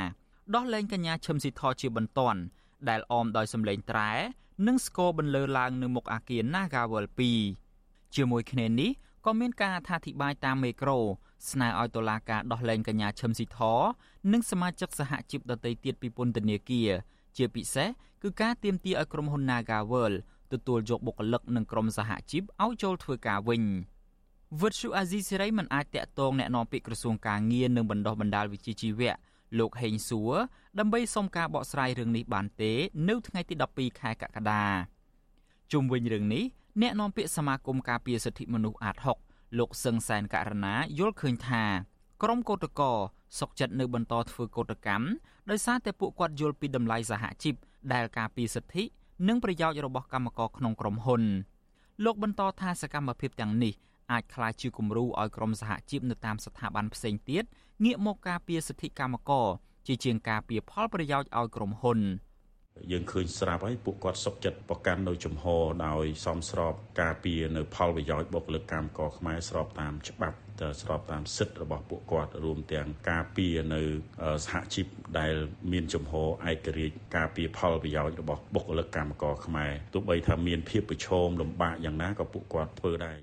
[0.55, 2.41] ដោះលែងកញ្ញាឈឹមស៊ីធជាបន្ទាន់
[2.89, 4.11] ដែលអមដោយសម្លេងត្រែ
[4.67, 7.07] និងស្គរបន្លឺឡើងនៅមុខអាគារ Nagawal
[7.61, 8.91] 2ជាមួយគ្នានេះ
[9.25, 10.99] ក៏មានការអធិប្បាយតាមមេក្រូ
[11.51, 13.61] ស្នើឲ្យតុលាការដោះលែងកញ្ញាឈឹមស៊ីធ
[14.33, 16.91] និងសមាជិកសហជីពដទៃទៀតពីពន្ធនាគារ
[17.38, 17.90] ជាពិសេស
[18.22, 20.14] គឺការទាមទារឲ្យក្រុមហ៊ុន Nagawal
[20.54, 23.64] ទទួលយកបុគ្គលិកនិងក្រុមសហជីពឲ្យចូលធ្វើការវិញ
[24.62, 29.14] វិទ្យុអាស៊ីសេរីមិនអាចតាក់ទងแนะនាំពាក្យក្រសួងការងារនិងបណ្ដុះបណ្ដាលវិជ្ជាជីវៈ
[29.60, 30.34] លោកហេងសួរ
[30.80, 32.72] ដើម្បីសុំការបកស្រាយរឿងនេះបានទេ
[33.10, 34.64] នៅថ្ងៃទី12ខែកក្កដា
[35.72, 36.44] ជុំវិញរឿងនេះ
[36.82, 38.96] អ្នកនាំពាក្យសមាគមការពារសិទ្ធិមនុស្សអាត
[39.28, 41.64] 6លោកសឹងសែនករណាយល់ឃើញថា
[42.23, 42.97] ក្រុមកោតក្រ
[43.39, 45.07] សុកចិត្តនៅបន្តធ្វើកោតកម្ម
[45.51, 47.55] ដោយសារតែពួកគាត់យល់ពីតម្លៃសហជីព
[47.93, 48.85] ដែលការពារសិទ្ធិ
[49.29, 51.23] និងប្រយោជន៍របស់កម្មករក្នុងក្រុមហ៊ុន
[52.05, 53.75] លោកបន្តថាសកម្មភាពទាំងនេះ
[54.13, 57.45] អាចក្លាយជាគំរូឲ្យក្រុមសហជីពនៅតាមស្ថាប័នផ្សេងទៀត
[57.85, 59.47] ងាកមកការពារសិទ្ធិកម្មករ
[59.87, 62.01] ជាជាងការពារផលប្រយោជន៍ឲ្យក្រុមហ៊ុន។
[62.93, 65.45] យើងឃើញស្រាប់ហើយពួកគាត់សុកចិត្តប្រកាន់នៅចំហ
[65.87, 73.83] ដោយសមស្របការពារនៅផលប្រយោជន៍បុគ្គលិកកម្មករខ្មែរស្របតាមច្បាប់ ទៅស្របតាមសិទ្ធិរបស់ពួកគាត់រួមទាំងការពារនៅ
[74.47, 74.87] សហជីព
[75.19, 75.35] ដែល
[75.73, 76.25] មានចំហឯ
[76.67, 83.19] ករាជ្យការពារផលប្រយោជន៍របស់បុគ្គលិកកម្មករខ្មែរទោះបីថាមានភាពប្រឈមលំបាកយ៉ាងណាក៏ពួកគាត់ធ្វើដែរ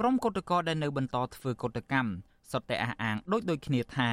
[0.00, 2.10] ក្រុមកុតកោដែលនៅបន្តធ្វើកុតកម្ម
[2.52, 4.10] សុទ្ធតែអះអាងដូចដូចគ្នាថា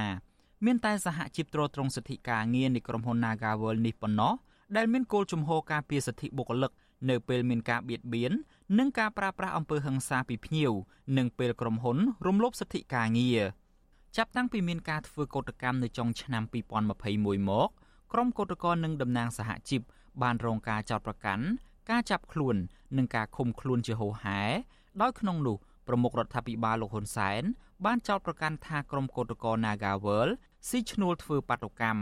[0.65, 4.33] មានតែសហជីពត្រួតត្រងសិទ្ធិការងារនៃក្រុមហ៊ុន Nagawal នេះប៉ុណ្ណោះ
[4.77, 6.71] ដែលមានគោលជំហរការពារសិទ្ធិបុគ្គលិក
[7.09, 8.31] នៅពេលមានការបៀតបៀន
[8.79, 10.71] និងការប្រើប្រាស់អំពើហិង្សាពីភ្ញៀវ
[11.17, 13.41] និងពេលក្រុមហ៊ុនរំលោភសិទ្ធិការងារ
[14.17, 16.43] ចាប់តាំងពីមានការធ្វើកោតកម្មនៅចុងឆ្នាំ
[17.01, 17.69] 2021មក
[18.13, 19.81] ក្រុមកោតក្រនិងតំណាងសហជីព
[20.21, 21.43] បានរងការចោទប្រកាន់
[21.89, 22.55] ការចាប់ខ្លួន
[22.97, 24.41] និងការឃុំខ្លួនជាហូរហែ
[25.01, 25.57] ដោយក្នុងនោះ
[25.87, 27.41] ប្រមុខរដ្ឋាភិបាលលោកហ៊ុនសែន
[27.85, 30.29] បានចោទប្រកាន់ថាក្រុមកោតក្រ Nagawal
[30.69, 32.01] ស៊ីឈ្នួលធ្វើបាតុកម្ម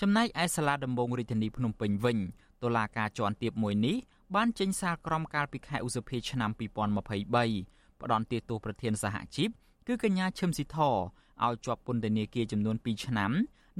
[0.00, 2.18] ចំណែកឯសាលាដំបងរាជធានីភ្នំពេញវិញ
[2.62, 3.96] តុលាការជាន់ទាបមួយនេះ
[4.36, 9.50] បានចេញសារក្រមកាលពីខែឧសភាឆ្នាំ2023ផ្ដន់ទាទោសប្រធានសហជីព
[9.86, 13.30] គឺកញ្ញាឈឹមស៊ីធឲ្យជាប់ពន្ធនាគារចំនួន2ឆ្នាំ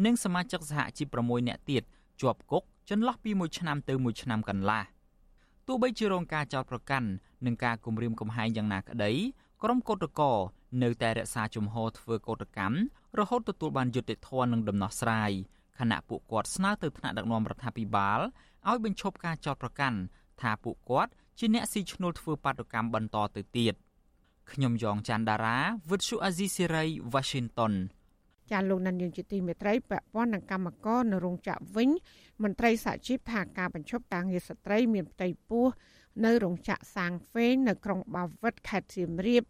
[0.05, 1.83] និងសមាជិកសហជីព6នាក់ទៀត
[2.21, 4.83] ជាប់គុកចន្លោះពី1ឆ្នាំទៅ1ឆ្នាំកន្លះ
[5.67, 7.09] ទោះបីជារងការចោទប្រកាន់
[7.45, 9.13] និងការគំរាមកំហែងយ៉ាងណាក្តី
[9.63, 10.37] ក្រុមកោតក្រ
[10.83, 12.79] នៅតែរក្សាជំហរធ្វើកោតកម្ម
[13.19, 15.31] រហូតទទួលបានយុត្តិធម៌និងដំណោះស្រាយ
[15.79, 18.21] ខណៈពួកគាត់ស្នើទៅថ្នាក់ដឹកនាំរដ្ឋាភិបាល
[18.69, 19.99] ឲ្យបញ្ឈប់ការចោទប្រកាន់
[20.43, 23.75] ថាពួកគាត់ជាអ្នកស៊ីឈ្នួលធ្វើបាតុកម្មបន្តទៅទៀត
[24.53, 25.59] ខ្ញុំយ៉ងច័ន្ទដារា
[25.91, 27.75] វិទ្យុអាស៊ីសេរី Washington
[28.51, 31.91] ចាលោកនាយកជាទីមេត្រីពាក់ព័ន្ធនឹងកម្មករនៅរោងចក្រវិញ
[32.43, 35.67] មន្ត្រីសហជីពថាការបញ្ឈប់ការងារស្ត្រី មានផ្ទៃពោះ
[36.25, 39.45] នៅរោងចក្រសាងហ្វេងនៅក្រុងបាវិតខេត្តសៀមរាប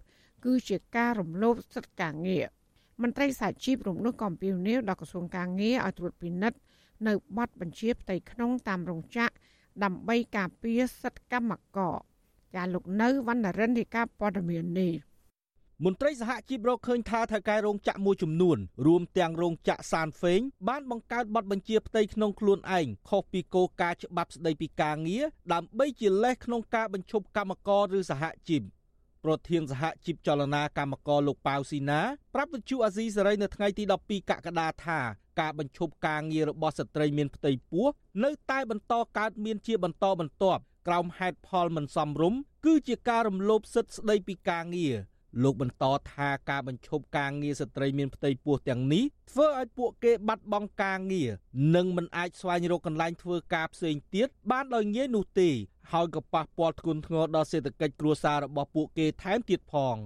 [0.44, 2.44] គឺជាការរំលោភសិទ្ធិការងារ
[3.03, 6.59] មន្ត្រីសហជីពរំនោះក៏អំពាវនាវដល់ក្រសួងការងារឲ្យត្រួតពិនិត្យ
[7.07, 9.35] នៅប័ណ្ណបញ្ជាផ្ទៃក្នុងតាមរោងចក្រ
[9.84, 11.96] ដើម្បីការពារសិទ្ធិកម្មករ
[12.54, 14.94] ចាលោកនៅវណ្ណរិនរាជការព័ត៌មាននេះ
[15.84, 28.62] មន្ត្រីសហជីពរកឃើញថាថៅកែរោងចក្រមួយចំនួនរួមទាំងរោងចក្រសានហ្វេងបានបង្កើតប័ណ្ណបញ្ជាផ្ទៃក្នុងខ្លួនឯងខុសពីគោលការណ៍ច្បាប់ស្តីពីការងារដើម្បីជាលេសក្នុងការបញ្ឈប់កម្មករឬសហជីព
[29.24, 32.00] ប្រធានសហជីពចលនាកម្មករលោកប៉ៅស៊ីណា
[32.34, 34.98] ប្រាប់វិទ្យុអាស៊ីសេរីនៅថ្ងៃទី12កក្កដាថា
[35.40, 37.87] ការបញ្ឈប់ការងាររបស់ស្ត្រីមានផ្ទៃពោះ
[38.24, 44.96] នៅតែបន្តកើតមានជាបន្តបន្ទាប់ក្រោមហេតុផលមិនសមរម្យគឺជាការរំលោភសិទ្ធិស្ដីពីការងារ
[45.42, 51.31] លោកបន្តថាការបញ្ឈប់ការងារស្ត្រីមានផ្ទៃពោះទាំងនេះធ្វើឲ្យពួកគេបាត់បង់ការងារ
[51.77, 55.51] និងមិនអាចស្វែងរកកន្លែងធ្វើការផ្សេងទៀតបានដោយងាយនោះទេ
[55.92, 59.96] ហើយក៏ប៉ះពាល់ធ្ងន់ធ្ងរដល់សេដ្ឋកិច្ចគ្រួសាររបស់ពួកគេថែមទៀតផង។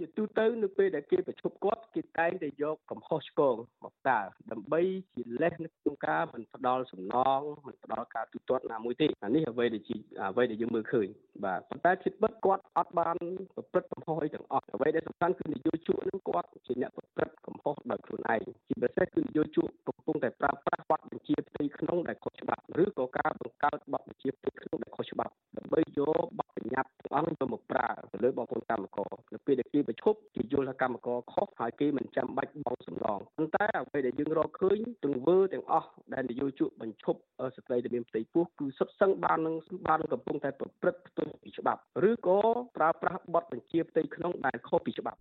[0.00, 4.80] ជាទូទៅនៅពេលដែលគេប្រជុំគាត់គេតែងតែយកកំហុសឆ្គងមកតើដើម្បី
[5.14, 9.96] ជាលេសនៅក្នុងការមិនផ្ដល់សំណងមិនផ្ដល់ការទូទាត់ណាមួយទេអានេះអ្វីដែលជា
[10.30, 11.08] អ្វីដែលយើងមើលឃើញ
[11.44, 13.16] បាទប៉ុន្តែជាពិតគាត់អត់បាន
[13.54, 37.20] ប្រព្រឹត្តកំហុសអីទាំងអស់អ្វីដែលសំខាន់គឺនយោជកនឹងគាត់ជាអ្នកប្រព្រឹត្តកំហុសដោយខ្លួនឯងជាពិសេសគឺនយោជកកំពុងតែប្រើប្រាស់បទបញ្ជាផ្ទៃក្នុងដែលខុសច្បាប់ឬក៏ការបង្កើតបទបញ្ជាផ្ទៃក្នុងដែលខុសច្បាប់ដើម្បីយកបទ បញ្ញត្តិទាំងអស់នោះមកប្រើទៅលើបងប្អូនកម្មករនៅពេលដែលគេប្រឈប់គេយល់ថាកម្មករខុសហើយគេមិនចាំបាច់បង់សំណងប៉ុន្តែអ្វីដែលយើងរកឃើញទង្វើទាំងអស់ដែលនយោជកបញ្ឈប់
[37.56, 39.54] ស្ត្រីដែលមានផ្ទៃពោះគឺសុទ្ធសឹងបាននឹង
[39.88, 42.40] បានកំពុងតែប្រព្រឹត្តផ្ទុយពីច្បាប់ឬក៏
[42.76, 45.20] ប្រើប្រាស់បទបញ្ជាផ្ទៃក្នុងដែលខុសពីច្បាប់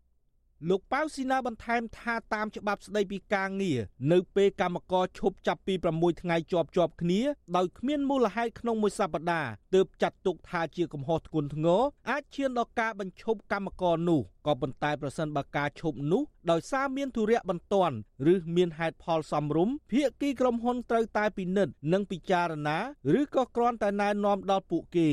[0.68, 3.80] លោកប៉ៅស៊ីណាបន្ថែមថាតាមច្បាប់ស្តីពីការងារ
[4.12, 7.22] នៅពេលកម្មករឈប់ចាប់ពី6ថ្ងៃជាប់ជាប់គ្នា
[7.58, 17.96] ដោយគ្មានមូលហេតុក្នុងមួយសប្តាហ៍ទើបចាត់ទុកថាជាកំហុសធ្ងន់ធ្ងរអាចឈានដល់ការបញ្ឈប់កម្មករនោះក៏ប៉ុន្តែប្រសិនបើការឈប់នោះដោយសារមានទុរៈបន្ទាន់
[18.34, 22.78] ឬមានហេតុផលសមរម្យភាគីក្រុមហ៊ុនត្រូវតែពិនិត្យនិងពិចារណា
[23.20, 25.12] ឬក៏គ្រាន់តែណែនាំដល់ពួកគេ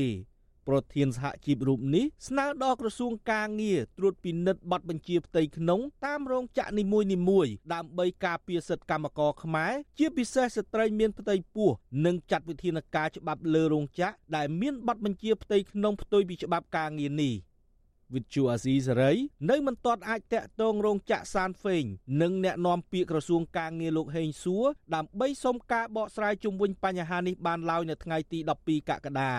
[0.67, 6.83] ប្រធានសហជីពរូបនេះស្នើដល់ក្រសួងការងារត្រួតពិនិត្យប័ណ្ណបញ្ជាផ្ទៃក្នុងតាមរោងចក្រនី
[7.29, 11.69] មួយៗដើម្បីការពារសិទ្ធិកម្មករខ្មែរជាពិសេសស្ត្រីមានផ្ទៃពោះ
[12.05, 17.33] និងចាត់វិធានការច្បាប់លើរោងចក្រដែលមានប័ណ្ណបញ្ជាផ្ទៃក្នុងផ្ទុយពីច្បាប់ការងារនេះ
[18.15, 19.11] វិទ្យុអាស៊ីសេរី
[19.49, 21.83] នៅមិនទាន់អាចតាក់ទងរោងចក្រសានហ្វេង
[22.21, 29.33] និងអ្នកនាំពាក្យក្រសួងការងារលោកហេងសួរដើម្បីសុំការបកស្រាយជុំវិញបញ្ហានេះបានឡើយនៅថ្ងៃទី12កក្កដា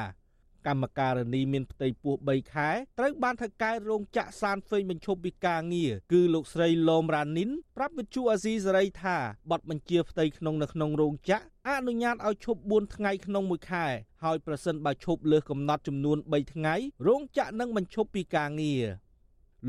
[0.69, 9.17] កម្មការនីមានផ្ទៃពោះ3ខែត្រូវបានថៅកែរោងចក្រសានហ្វេងបញ្ឈប់ពីការងារគឺលោកស្រីឡូមរ៉ានីនប្រាប់វិទ្យុអាស៊ីសេរីថា
[9.51, 13.87] ប័ណ្ណបញ្ជាផ្ទៃក្នុងនៅក្នុងរោងចក្រអនុញ្ញាតឲ្យឈប់4ថ្ងៃក្នុងមួយខែ
[14.25, 16.75] ហើយប្រសិនបើឈប់លើសកំណត់ចំនួន3ថ្ងៃ
[17.07, 18.85] រោងចក្រនឹងបញ្ឈប់ពីការងារ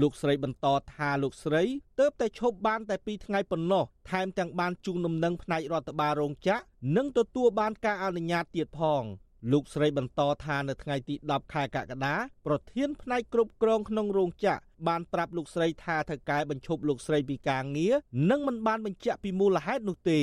[0.01, 1.63] លោកស្រីបន្តថាលោកស្រី
[1.99, 6.63] ទើបតែឈប់បានតែ2ថ្ងៃប៉ុណ្ណោះថែមទាំងបានជូនដំណឹងផ្នែករដ្ឋបាលរោងចក្រ
[6.97, 9.03] និងទទួលបានការអនុញ្ញាតទៀតផង
[9.51, 12.15] លោកស្រីបន្តថានៅថ្ងៃទី10ខែកក្កដា
[12.47, 17.93] ប្រធានផ្នែកគ្រប់គ្រងក្នុងរោងចក្របានប្រាប់លោកស្រីថាថៅកែបញ្ឈប់លោកស្រីពីការងារ
[18.29, 20.21] និងមិនបានបញ្ជាក់ពីមូលហេតុនោះទេ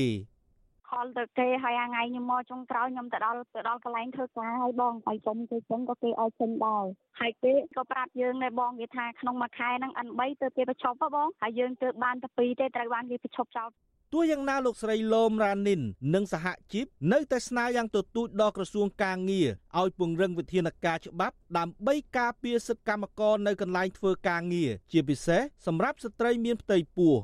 [0.90, 6.85] ខលទៅគេហើយថ្ងៃខ្ញុំមកចុងក្រោយខ្ញុំទៅដល់ទៅដល់កន្លែងធ្វើការហើយបងហើយចុំគេចឹងក៏គេឲ្យចេញដែរ
[7.20, 13.68] ហើយគេក៏ប្រាប់យើងដែរបងគេថាក្នុងមួយខែហ្នឹង N3 ទៅគេបញ្ឈប់ហ៎បងហើយយើងទៅបានតែ2ទេត្រូវបានគេបញ្ឈប់ចោល
[14.12, 15.81] ទោះយ៉ាងណាលោកស្រីឡូមរ៉ានីន
[16.14, 19.49] និងសហជីពនៅតែស្នើយ៉ាងទទូចដល់ក្រសួងការងារ
[19.81, 27.14] ឲ្យពង្រឹងវិធានការច្បាប់ដើម្បីការពារសិទ្ធិកម្មករនៅកន្លែងធ្វើការងារជាពិសេសសម្រាប់ស្ត្រីមានផ្ទៃពោះ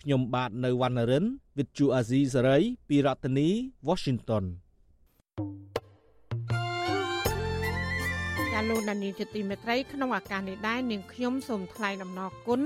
[0.00, 1.24] ខ្ញុំបាទនៅវណ្ណរិន
[1.56, 3.48] with Chu Azizi Saray ពីរដ្ឋធានី
[3.88, 4.44] Washington
[8.58, 12.60] ាលោកដានីជាទីមេត្រីក្នុងឱកាសនេះដែរនាងខ្ញុំសូមថ្លែងអំណរគុណ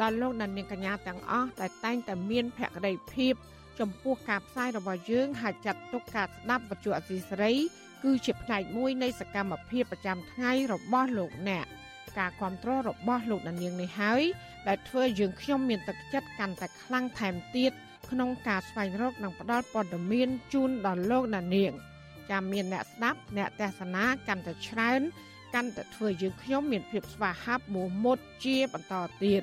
[0.00, 3.34] ដល់លោកដានីកញ្ញាទាំងអស់ដែលតែងតែមានភក្ដីភាព
[3.80, 7.54] ចំពោះការផ្សាយរបស់យើងហើយចាត់ទុកការស្ដាប់វិទ្យុអសីសេរី
[8.04, 11.66] គឺជាផ្នែកមួយនៃសកម្មភាពប្រចាំថ្ងៃរបស់លោកអ្នក
[12.18, 14.22] ការគ្រប់គ្រងរបស់លោកដានីងនេះហើយ
[14.68, 17.72] ដែលធ្វើយើងខ្ញុំមានទឹកចិត្តកាន់តែខ្លាំងថែមទៀត
[18.10, 21.72] ក្នុងការស្វែងរកនិងផ្តល់ព័ត៌មានជូនដល់លោកដានីង
[22.30, 25.00] ចាំមានអ្នកស្ដាប់អ្នកទេសនាកាន់តែច្រើន
[25.54, 29.42] កាន់តែធ្វើយើងខ្ញុំមានភាពស្វាហាប់មោះមុតជាបន្តទៀត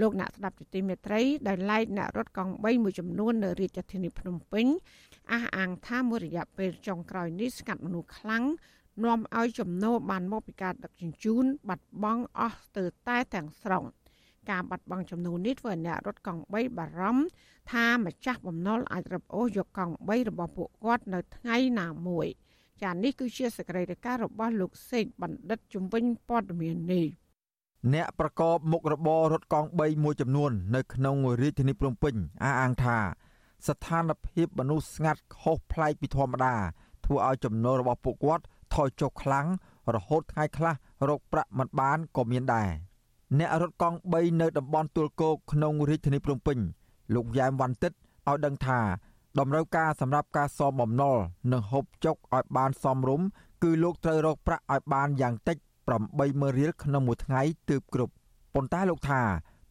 [0.00, 4.66] លោកអ្នកស្ដាប់ជាទីមេត្រីដែលឡែកអ្នករត់កង់3មួយចំនួននៅរាជធានីភ្នំពេញ
[5.32, 8.44] អះអាងថាមួយរយៈពេលចុងក្រោយនេះស្កាត់មនុស្សខ្លាំង
[9.04, 13.84] នាំឲ្យចំណូលបានមកពីការដឹកជញ្ជូនបាត់បង់អស់ស្ទើរតែទាំងស្រុង
[14.50, 17.24] ការបាត់បង់ចំនួននេះធ្វើឲ្យអ្នករត់កង់3បារម្ភ
[17.72, 22.26] ថាម្ចាស់បំណុលអាចរឹបអូសយកកង់3របស់ពួកគាត់នៅថ្ងៃណាមួយ
[22.82, 27.06] ចានេះគឺជាសកម្មភាពរបស់លោកសេកបណ្ឌិតជំនាញព័ត៌មាននេះ
[27.94, 32.98] អ្នកប្រកបមុខរបររថកង់3មួយចំនួន នៅក្នុងរាជធានីភ្នំពេញអះអាងថា
[33.66, 36.54] ស្ថានភាពមនុស្សស្ងាត់ខុសប្លែកពីធម្មតា
[37.04, 39.46] ធ្វើឲ្យចំណូលរបស់ពួកគាត់ថយចុះខ្លាំង
[39.94, 40.74] រហូតថ្ងៃខ្លះ
[41.08, 42.68] រកប្រាក់មិនបានក៏មានដែរ
[43.38, 46.58] អ្នករត់កង់3នៅតំបន់ទួលគោកក្នុងរាជធានីភ្នំពេញ
[47.14, 47.92] លោកយ៉ែមវ៉ាន់ទឹក
[48.28, 48.80] ឲ្យដឹងថា
[49.38, 51.16] តម្រូវការសម្រាប់ការសងបំណុល
[51.52, 53.26] និងហូបចុកឲ្យបានសមរម្យ
[53.62, 55.56] គឺលោកត្រូវរកប្រាក់ឲ្យបានយ៉ាងតិច
[55.92, 58.12] 80000រៀលក្នុងមួយថ្ងៃទើបគ្រប់
[58.54, 59.22] ប៉ុន្តែលោកថា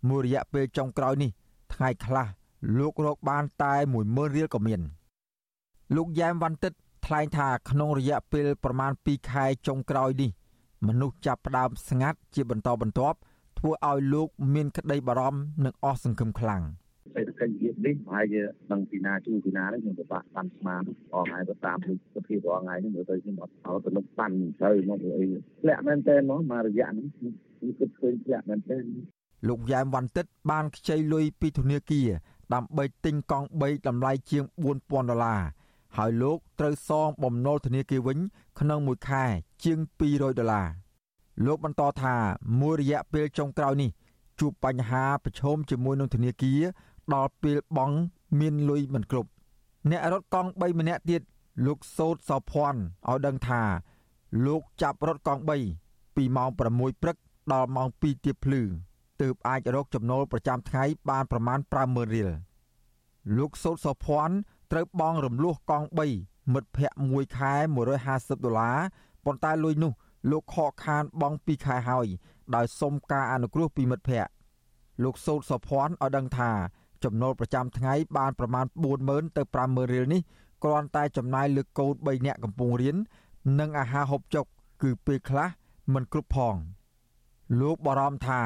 [0.09, 1.31] មួយរយៈពេលចុងក្រោយនេះ
[1.73, 2.27] ថ្ងៃខ្លះ
[2.77, 3.73] លោករកបានតែ
[4.05, 4.81] 10000រៀលក៏មាន
[5.95, 6.73] លោកយ៉ែមវ៉ាន់ទឹក
[7.05, 10.29] ថ្លែងថាក្នុងរយៈពេលប្រមាណ2ខែចុងក្រោយនេះ
[10.87, 13.17] មនុស្សចាប់ផ្ដើមស្ងាត់ជាបន្តបន្ទាប់
[13.57, 16.63] ធ្វើឲ្យលោកមានក្តីបារម្ភនិងអស់សង្ឃឹមខ្លាំង
[17.13, 18.41] សេដ្ឋកិច្ចជាតិនេះប្រហែលជា
[18.71, 20.83] នឹងពីណាជួយពីណានេះខ្ញុំពិបាកបានស្មាន
[21.15, 21.77] អងហើយទៅតាម
[22.15, 25.25] សភាពរងថ្ងៃនេះមើលទៅខ្ញុំអត់អត់ទៅនឹងប៉ាន់ទៅមកអី
[25.61, 27.33] ធ្លាក់មែនតើមកមករយៈនេះខ្ញុំ
[27.79, 28.79] គិតឃើញធ្លាក់មែនតើ
[29.47, 32.09] លោកយ៉ែមវ៉ាន់ទឹកបានខ្ចីលុយពីធនាគារ
[32.53, 34.43] ដើម្បីទិញកង់3តម្លៃជាង
[34.79, 35.41] 4000ដុល្លារ
[35.97, 38.17] ហើយលោកត្រូវសងបំណុលធនាគារវិញ
[38.59, 39.23] ក្នុងមួយខែ
[39.63, 39.77] ជាង
[40.09, 40.67] 200ដុល្លារ
[41.45, 42.15] លោកបន្តថា
[42.61, 43.91] មួយរយៈពេលចុងក្រោយនេះ
[44.39, 46.61] ជួបបញ្ហាប្រឈមជាមួយនឹងធនាគារ
[47.13, 47.95] ដល់ពេលបង់
[48.39, 49.29] មានលុយមិនគ្រប់
[49.89, 51.21] អ្នករត់កង់3ម្នាក់ទៀត
[51.65, 53.61] លោកសោតសោភ័ណ្ឌឲ្យដឹងថា
[54.45, 55.41] លោកចាប់រត់កង់
[55.79, 57.17] 3ពីម៉ោង6ព្រឹក
[57.53, 58.61] ដល់ម៉ោង2ទៀបភ្លឺ
[59.21, 62.29] ទើបអាចរកចំណូលប្រចាំថ្ងៃបានប្រមាណ50000រៀល
[63.37, 64.35] លោកសោតសោភ័ណ្ឌ
[64.71, 65.87] ត្រូវបង់រំលោះកង់
[66.19, 67.53] 3មិត្តភ័ក្តិមួយខែ
[67.99, 68.77] 150ដុល្លារ
[69.25, 69.91] ប៉ុន្តែលុយនោះ
[70.31, 72.07] លោកខកខានបង់2ខែហើយ
[72.55, 74.31] ដោយសុំការអនុគ្រោះពីមិត្តភ័ក្តិ
[75.03, 76.51] លោកសោតសុភ័ណ្ឌឲ្យដឹងថា
[77.03, 78.65] ចំណូលប្រចាំថ្ងៃបានប្រមាណ
[79.01, 80.21] 40000ទៅ50000រៀលនេះ
[80.63, 82.95] គ្រាន់តែចំណាយលើកូន3នាក់កំពុងរៀន
[83.59, 84.45] និងអាហារហូបចុក
[84.81, 85.47] គឺពេលខ្លះ
[85.93, 86.55] មិនគ្រប់ផង
[87.59, 88.41] លោកបារម្ភថា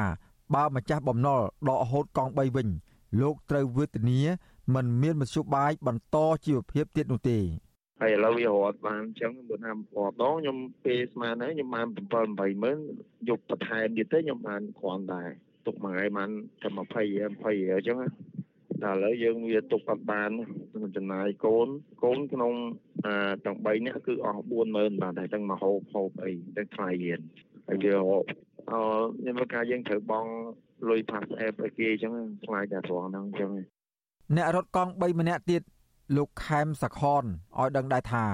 [0.54, 2.68] បើម្ចាស់បំណុលដកហូតកង់3វិញ
[3.20, 4.20] លោកត្រូវវេទនា
[4.74, 7.42] មិនមានមធ្យោបាយបន្តជីវភាពទៀតនោះទេប
[8.00, 9.74] ហើយឥឡូវវារត់បានអញ្ចឹងបើថារ
[10.10, 12.78] ត់ដងខ្ញុំពេលស្មានហើយខ្ញុំបាន7 8ម៉ឺន
[13.28, 15.30] យកបន្ថែមទៀតទៅខ្ញុំបានគ្រាន់ដែរ
[15.66, 16.30] ទុកមួយថ្ងៃបាន
[16.62, 17.98] តែ20 20អញ្ចឹង
[18.84, 20.30] ដល់ឥឡូវយើងវាទុកអត់បាន
[20.96, 21.68] ចំណាយកូន
[22.02, 22.52] កូនក្នុង
[23.06, 24.42] អាទាំង3នាក់គឺអស់
[24.72, 27.20] 40000បាទតែទាំងមហូបហូបអីទាំងថ្លៃរៀន
[27.68, 28.80] ហើយវាអឺ
[29.18, 30.26] ខ្ញុំថាយើងត្រូវបង
[30.88, 32.14] លុយ pass app ឲ្យគេអញ្ចឹង
[32.46, 33.50] ថ្លៃតែត្រង់ហ្នឹងអញ្ចឹង
[34.36, 35.62] អ្នករត់កង់3ម្នាក់ទៀត
[36.16, 37.24] លោកខែមសខន
[37.58, 38.26] ឲ្យដឹងដែរថា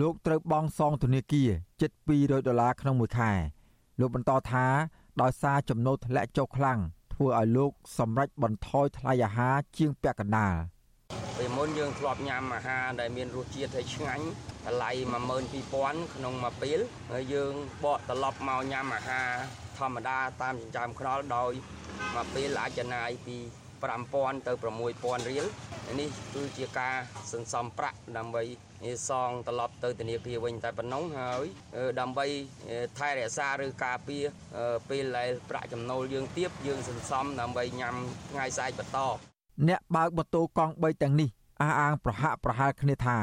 [0.00, 1.50] លោកត្រូវបង់សងធនាគារ
[1.80, 1.90] ជិត
[2.20, 3.32] 200ដុល្លារក្នុងមួយខែ
[4.00, 4.66] លោកបន្តថា
[5.22, 6.78] ដោយសារចំណូលធ្លាក់ចុះខ្លាំង
[7.14, 10.54] ធ្វើឲ្យលោកសម្រេចបន្ថយថ្លៃអាហារជាងពាក់កណ្ដាល
[11.38, 14.24] ពីមុនយើងធ្លាប់ញ៉ាំអាហារដែលមានរសជាតិហើយឆ្ងាញ់
[14.66, 14.90] តម្លៃ
[15.52, 16.78] 12000ក្នុងមួយពេល
[17.12, 17.52] ហើយយើង
[17.84, 19.30] បកត្រឡប់មកញ៉ាំអាហារ
[19.78, 21.52] ធម្មតាតាមចិញ្ចើមខ្នល់ដោយ
[22.14, 23.36] មួយពេលអាចចំណាយពី
[23.84, 24.52] 5000ទៅ
[24.90, 25.46] 6000រៀល
[26.00, 26.94] នេះគឺជាការ
[27.32, 28.42] សន្សំប្រាក់ដើម្បី
[29.08, 31.44] សងត្រឡប់ទៅធនាគារវិញតែប៉ុណ្ណឹងហើយ
[32.00, 32.26] ដើម្បី
[32.98, 34.24] ថែរក្សាឬការពារ
[34.90, 37.94] ពេលដែលប្រាក់ចំណូលយើងទៀបយើងសន្សំដើម្បីញ៉ាំ
[38.30, 38.98] ថ្ងៃស្អែកបន្ត
[39.68, 41.28] អ្នកបើកម៉ូតូកង់3ទាំងនេះ
[41.62, 43.18] អះអាងប្រហាក់ប្រហែលគ្នាថា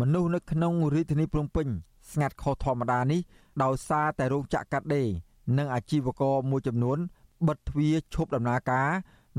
[0.00, 1.68] មនុស្សនៅក្នុងរាជធានីភ្នំពេញ
[2.12, 3.20] ស្ងាត់ខុសធម្មតានេះ
[3.62, 5.08] ដោយសារតែរោងចក្រកាត់ដេរ
[5.58, 6.98] និងអាជីវករមួយចំនួន
[7.48, 8.88] បិទទ្វារឈប់ដំណើរការ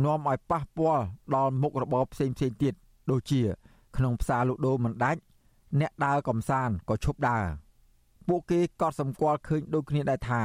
[0.05, 1.03] នាំឲ្យប៉ះពាល់
[1.35, 2.73] ដល់មុខរបរផ្សេងផ្សេងទៀត
[3.11, 3.41] ដូចជា
[3.97, 5.21] ក្នុងផ្សារលក់ដូរមិនដាច់
[5.79, 7.45] អ្នកដើរកំសាន្តក៏ឈប់ដើរ
[8.27, 10.43] ពួកគេក៏សម្គាល់ឃើញដូចគ្នាដែរថា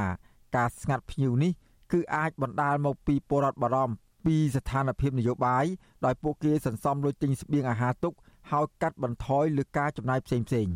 [0.55, 1.51] ការស្ងាត់ភ្ញៀវនេះ
[1.91, 3.95] គឺអាចបណ្ដាលមកពីពលរដ្ឋបារម្ភ
[4.25, 5.65] ពីស្ថានភាពនយោបាយ
[6.05, 8.13] ដោយពួកគេសន្សំលុយទិញស្បៀងអាហារទុក
[8.51, 10.67] ហើយកាត់បន្ថយលើការចំណាយផ្សេងផ្សេង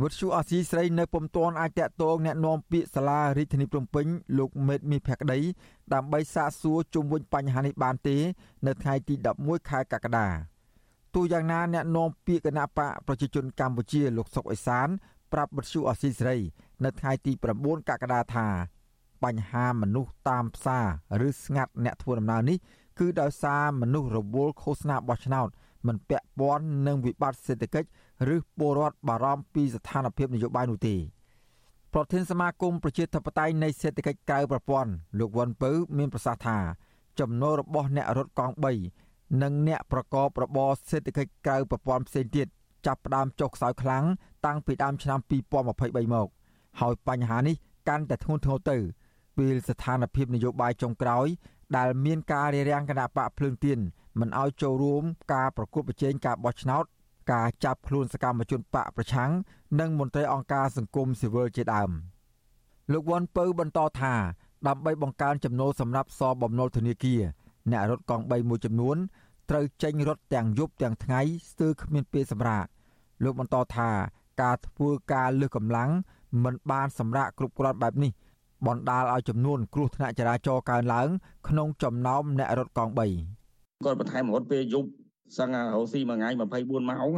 [0.00, 4.06] វត្តឈូអាស៊ីស្រីនៅពុំទាន់អាចតាក់ទងแนะនាំពាក្យសាលារាជធានីភ្នំពេញ
[4.38, 5.38] លោកមេតមីភក្តី
[5.94, 8.16] ដើម្បីសាកសួរជុំវិញបញ្ហានេះបានទេ
[8.66, 10.28] នៅថ្ងៃទី11ខែកក្កដា
[11.14, 14.88] ទោះយ៉ាងណាអ្នកនាំពាក្យគណៈបកប្រជាជនកម្ពុជាលោកសុកអេសាន
[15.32, 16.38] ប្រាប់បទសុអាស៊ីសេរី
[16.84, 18.48] នៅថ្ងៃទី9កក្កដាថា
[19.24, 20.78] បញ្ហាមនុស្សតាមផ្សា
[21.20, 22.58] រឬស្ងាត់អ្នកធ្វើដំណើរនេះ
[22.98, 25.48] គឺដោយសារមនុស្សរវល់ឃោសនាបោះឆ្នោត
[25.86, 27.88] មិនពាក់ព័ន្ធនឹងវិបត្តិសេដ្ឋកិច្ច
[28.35, 30.95] ឬពលរដ្ឋបារម្ភពីស្ថានភាពនយោបាយនោះទេ
[31.93, 36.57] ប្រធានសមាគមប្រជាធិបតេយ្យនៃសេដ្ឋកិច្ចក្រៅប្រព័ន្ធលោកវ៉ាន់ពៅមានប្រសាសន៍ថា
[37.19, 38.55] ចំណូលរបស់អ្នករត់កង់
[38.97, 42.47] 3និងអ្នកប្រកបរបរសេដ្ឋកិច្ចក្រៅប្រព័ន្ធផ្សេងទៀត
[42.85, 44.03] ចាប់ផ្ដើមចុះខ្សោយខ្លាំង
[44.45, 46.27] តាំងពីដើមឆ្នាំ2023មក
[46.79, 47.55] ហើយបញ្ហានេះ
[47.89, 48.77] កាន់តែធ្ងន់ធ្ងរទៅ
[49.37, 51.27] ពេលស្ថានភាពនយោបាយចុងក្រោយ
[51.77, 53.79] ដែលមានការរារាំងគណៈបកភ្លើងទៀន
[54.19, 55.03] មិនឲ្យចូលរួម
[55.33, 56.85] ការប្រគល់ប្រជែងការបោះឆ្នោត
[57.31, 59.31] ការចាប់ខ្លួនសកម្មជនបកប្រឆាំង
[59.79, 61.89] និងមន្ត្រីអង្គការសង្គមស៊ីវិលជាដើម
[62.91, 64.13] លោកវ៉ាន់ពៅបន្តថា
[64.67, 67.21] ដើម្បីបង្កើនចំណូលសម្រាប់សបំណុលធនាគារ
[67.71, 68.97] អ្នករត់កង់3មួយចំនួន
[69.49, 72.65] ត្រូវចេញរត់ទាំងយប់ទាំងថ្ងៃស្ទើរគ្មានពេលសម្រាក
[73.23, 73.89] លោកបន្តថា
[74.41, 75.89] ការធ្វើការលើសកម្លាំង
[76.43, 78.11] មិនបានសម្រាកគ្រប់គ្រាន់បែបនេះ
[78.67, 81.07] បណ្ដាលឲ្យចំនួនគ្រោះថ្នាក់ចរាចរណ៍កើនឡើង
[81.47, 82.97] ក្នុងចំណោមអ្នករត់កង់3
[83.85, 84.89] គាត់បន្ថែមរត់ពេលយប់
[85.37, 87.11] សឹងរស់ស៊ីមួយថ្ងៃ24ម៉ោង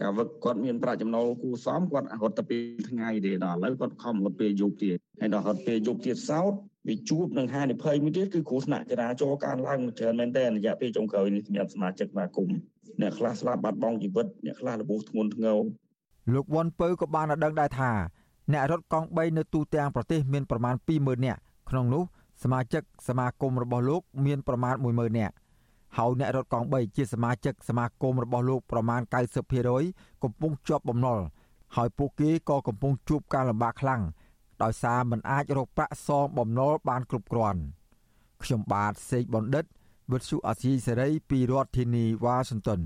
[0.00, 6.52] កាវឹកគាត់មានប្រាក់ចំណូលគូសំគាត់រត់ទៅពេលថ្ងៃទេដល់ឥឡូវគាត់ខំរត់ពេលយប់ទៀតហើយដល់រត់ពេលយប់ទៀតសោត
[6.88, 12.48] វាជួបនឹងហានិភ័យមួយទៀតគឺគ្រោះថ្នាក់ចរាចរណ៍កើនឡើងច្រើនមែនទែនរយៈពេលចុងក្រោយនេះសម្រាប់សមាជិកសមាគម
[13.00, 15.58] អ្នកខ្លះស្លាប់បាត់បង់ជីវិតអ្នកខ្លះរបួសធ្ងន់ធ្ងរ
[16.34, 17.90] លោកវ៉ាន់ពៅក៏បានឲ្យដឹងដែរថា
[18.52, 21.40] អ្នករត់កង់3នៅទូទាំងប្រទេសមានប្រមាណ20000នាក់
[21.70, 22.02] ក្នុងនោះ
[22.42, 25.34] សមាជិកសមាគមរបស់លោកមានប្រមាណ10000នាក់
[25.98, 29.00] ហើយអ្នករត់កង់3ជាសមាជិកសមាគមរបស់លោកប្រមាណ
[29.62, 31.18] 90%កំពុងជាប់បំណុល
[31.76, 34.02] ហើយពួកគេក៏កំពុងជួបការលំបាកខ្លាំង
[34.62, 37.60] ដោយសារមិនអាចរកប្រាក់សងបំណុលបានគ្រប់គ្រាន់
[38.42, 39.64] ខ្ញុំបាទសេកបណ្ឌិត
[40.12, 42.80] វិទ្យុអាស៊ីសេរីពីរដ្ឋធានីវ៉ាស៊ីនតោន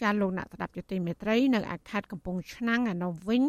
[0.00, 3.42] ចាលោកអ្នកស្ដាប់យុតិមេត្រីនៅអាខេតកំពង់ឆ្នាំងឯនោះវិញ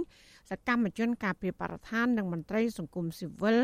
[0.49, 3.57] សកម្មជនការពារបរិស្ថាននិងមន្ត្រីសង្គមស៊ីវិល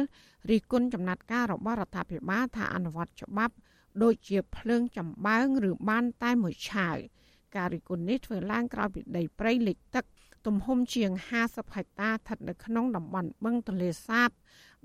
[0.50, 3.56] រិះគន់ចំណាត់ការរបស់រដ្ឋាភិបាលថាអនុវត្តច្បាប់
[4.03, 6.97] ដូចជាភ្លើងចម្បើងឬបានតែមួយឆាវ
[7.57, 10.05] ការរិះគន់នេះធ្វើឡើងក្រោយពីដីព្រៃលិចទឹក
[10.47, 11.11] ទំហំជាង
[11.43, 14.31] 50ហិកតាស្ថិតនៅក្នុងតំបន់បឹងទន្លេសាប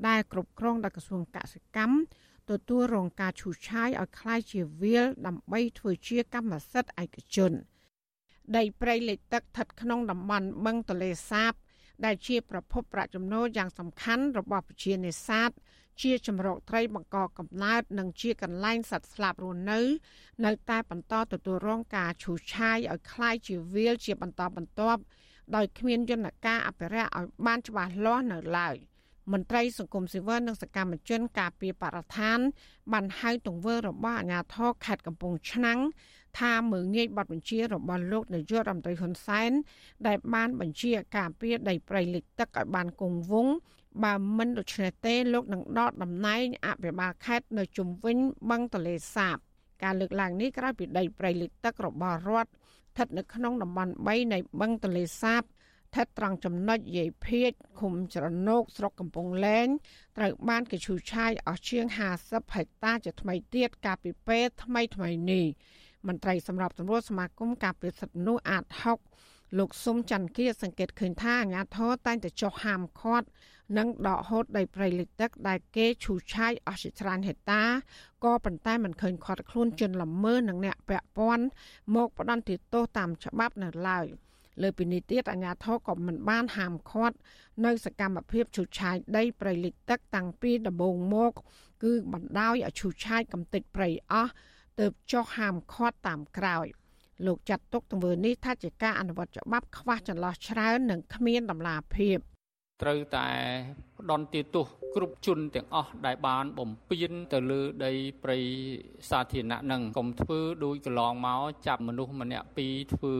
[0.08, 1.96] ដែលគ្រប់គ្រងដោយក្រសួងកសិកម្ម
[2.50, 7.52] ទទួលរងការឈូសឆាយឲ្យคล้ายជាវាលដើម្បីធ្វើជាកម្មសិទ្ធិឯកជន
[8.58, 11.54] ដីព្រៃលិចទឹកស្ថិតក្នុងតំបន់បឹងទន្លេសាប
[12.06, 15.50] ដែលជាប្រភពប្រាក់ចំណូលយ៉ាងសំខាន់របស់ប្រជានេសាទ
[16.02, 19.80] ជាចម្រោកត្រីបង្កកំណើតនិងជាកន្លែងសត្វស្លាបរស់នៅ
[20.46, 25.02] នៅតែបន្តទទួលរងការឈូសឆាយឲ្យคล้ายជាវាលជាបន្តបន្ទាប់
[25.56, 28.76] ដោយគ្មានយន្តការអភិរក្សឲ្យបានច្បាស់លាស់នៅឡើយ
[29.34, 32.40] មន្ត្រីសង្គមស៊ីវិលនិងសកម្មជនការពារបរិស្ថាន
[32.94, 35.80] បានហៅទង្វើរបស់អាជ្ញាធរខេត្តកំពង់ឆ្នាំង
[36.40, 39.52] ថាមើងងាយបទបញ្ជារបស់លោកនាយករដ្ឋមន្ត្រីហ៊ុនសែន
[40.08, 43.54] ដែលបានបញ្ជាការពារដីព្រៃលិចទឹកឲ្យបានគង់វង្ស
[44.05, 48.17] បើមិនដូច្នេះទេលោកនឹងដកតំណែងអភិបាលខេត្តនៅជុំវិញ
[48.51, 49.37] បឹងទលេសាប
[49.83, 59.69] ការលើកឡើងនេះក្រោយពីដីព្រៃលិចទឹករបស់រដ្ឋស្ថិតនៅក្នុងតំបន់3នៃបឹងទលេសាបស្ថិតត្រង់ចំណុចយាយភៀកឃុំច្រណោកស្រុកកំពង់លែង
[60.17, 61.85] ត្រូវបានគេឈូសឆាយអស់ជាង
[62.21, 65.47] 50ហិកតាជាថ្មីទៀតកាលពីពេលថ្មីថ្មីនេះ
[66.07, 68.65] មន្ត្រីសម្របសម្រួលសមាគមការពារសិទ្ធិមនុស្សអាត
[69.11, 73.27] 6លោកស៊ុំច័ន្ទគាសង្កេតឃើញថាអាញាធរតែងតែចុះហាមឃាត់
[73.79, 77.63] និងដកហូតដីព្រៃលិចទឹកដែលគេឈូសឆាយអស់ជាច្រើនហិកតា
[78.25, 81.47] ក៏ប៉ុន្តែមិនឃើញខាត់ខ្លួនជនល្មើសនិងអ្នកពាក់ព័ន្ធ
[81.95, 84.07] មកផ្ដន្ទាទោសតាមច្បាប់នៅឡើយ
[84.63, 87.17] លើពីនេះទៀតអាជ្ញាធរក៏មិនបានហាមឃាត់
[87.65, 91.33] នៅសកម្មភាពឈូសឆាយដីព្រៃលិចទឹកតាំងពីដំបូងមក
[91.85, 94.33] គឺបណ្ដោយឲ្យឈូសឆាយកំទេចព្រៃអស់
[94.81, 96.67] ទើបចុះហាមឃាត់តាមក្រោយ
[97.27, 102.19] លោកចាត់ទុកទង្វើនេះថាជាការអនុវត្តច្បាប់ខ្វះចន្លោះច្រើននិងគ្មានតម្លាភាព
[102.83, 103.29] ត្រូវតែ
[103.99, 104.67] ផ្ដន់ទាទោស
[104.97, 108.39] គ្រប់ជនទាំងអស់ដែលបានបំពេញទៅលើដីព្រៃ
[109.11, 113.15] សាធារណៈនឹងកុំធ្វើដូចកន្លងមកចាប់មនុស្សម្នាក់ពីរធ្វើ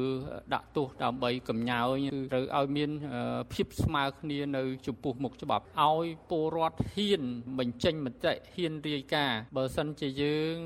[0.55, 2.91] ដាក់ទោសដើម្បីកំញើគឺត្រូវឲ្យមាន
[3.53, 7.23] ភាពស្មើគ្នានៅចំពោះមុខច្បាប់ឲ្យពលរដ្ឋហ៊ាន
[7.59, 10.57] បញ្ចេញមតិហ៊ានរាយការណ៍បើសិនជាយើង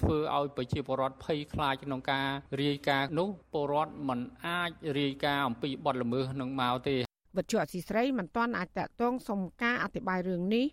[0.00, 2.28] ធ្វើឲ្យប្រជាពលរដ្ឋភ័យខ្លាចក្នុងការ
[2.62, 10.66] រាយការណ៍នោះពលរដ្ឋមិនអាចរាយការណ៍អំពីបទល្មើសនឹងមកទេ វិទ្យុអសីស្រីមិនទាន់អាចតតងសុំការអធិប្បាយរឿងនេះ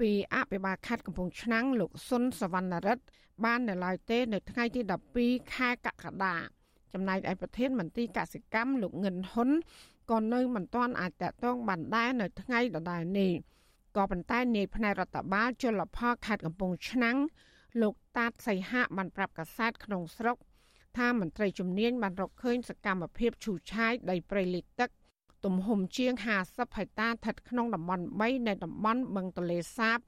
[0.00, 3.04] ពីអភិបាលខេត្តកំពង់ឆ្នាំងលោកសុនសវណ្ណរិទ្ធ
[3.44, 4.80] បាននៅឡើយទេ នៅថ្ងៃទី
[5.18, 6.36] 12ខែកក្កដា
[6.92, 9.50] ចំណែកឯប្រធានមន្ត្រីកសិកម្មលោកងិនហ៊ុន
[10.10, 13.32] ក៏នៅមិនទាន់អាចតតងបានដែរនៅថ្ងៃដដែលនេះ
[13.96, 17.16] ក៏ប៉ុន្តែនាយផ្នែករដ្ឋបាលជលផលខេត្តកំពង់ឆ្នាំង
[17.82, 20.36] លោកតាតសីហៈបានប្រាប់កាសែតក្នុងស្រុក
[20.98, 24.90] ថាមន្ត្រីជំនាញបានរកឃើញសកម្មភាពឈូសឆាយដីព្រៃលិចទឹក
[25.44, 26.12] ទំហំជាង
[26.44, 29.98] 50ហិកតាស្ថិតក្នុងតំបន់3នៃតំបន់បឹងទលេសាប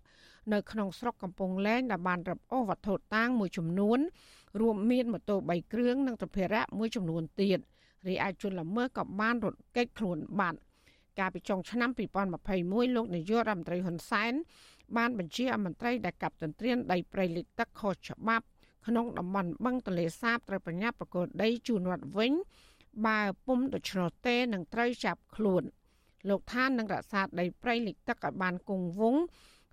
[0.52, 3.98] នៅក្នុងស្រុកកំពង់លែងដែលបានរឹបអូសវត្ថុតាងមួយចំនួន
[4.60, 7.58] រួមមានម៉ូតូ3គ្រឿងនិងសម្ភារៈមួយចំនួនទៀត
[8.08, 10.58] រីឯជនល្មើសក៏បានរត់គេចខ្លួនបាត់
[11.18, 11.90] កាលពីចុងឆ្នាំ
[12.38, 14.32] 2021លោកនាយករដ្ឋមន្ត្រីហ៊ុនសែន
[14.96, 18.44] បានបញ្ជាឲ្យមន្ត្រីដែលកាប់ទន្ទ្រានដីព្រៃលិចទឹកខុសច្បាប់
[18.86, 22.32] ក្នុងតំបន់បឹងទន្លេសាបត្រូវប្រញាប់ប្រកួតដីជូនរដ្ឋវិញ
[23.06, 25.62] បើពុំដូច្នោះទេនឹងត្រូវចាប់ខ្លួន
[26.28, 29.22] លោកថានឹងរក្សាដីព្រៃលិចទឹកឲ្យបានគង់វង្ស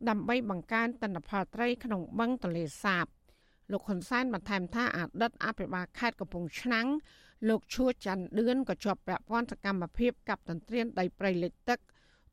[0.09, 3.05] ដើម្បីបង្កើនទិន្នផលត្រីក្នុងបឹងទន្លេសាប
[3.71, 6.87] លោកហ៊ុនសែនបន្ថែមថាអតីតអភិបាលខេត្តកំពង់ឆ្នាំង
[7.49, 11.79] លោកឈួចច័ន្ទឌឿនក៏ជាប់ពាក់ព័ន្ធសកម្មភាពកັບទន្ទ្រានដីព្រៃលិចទឹក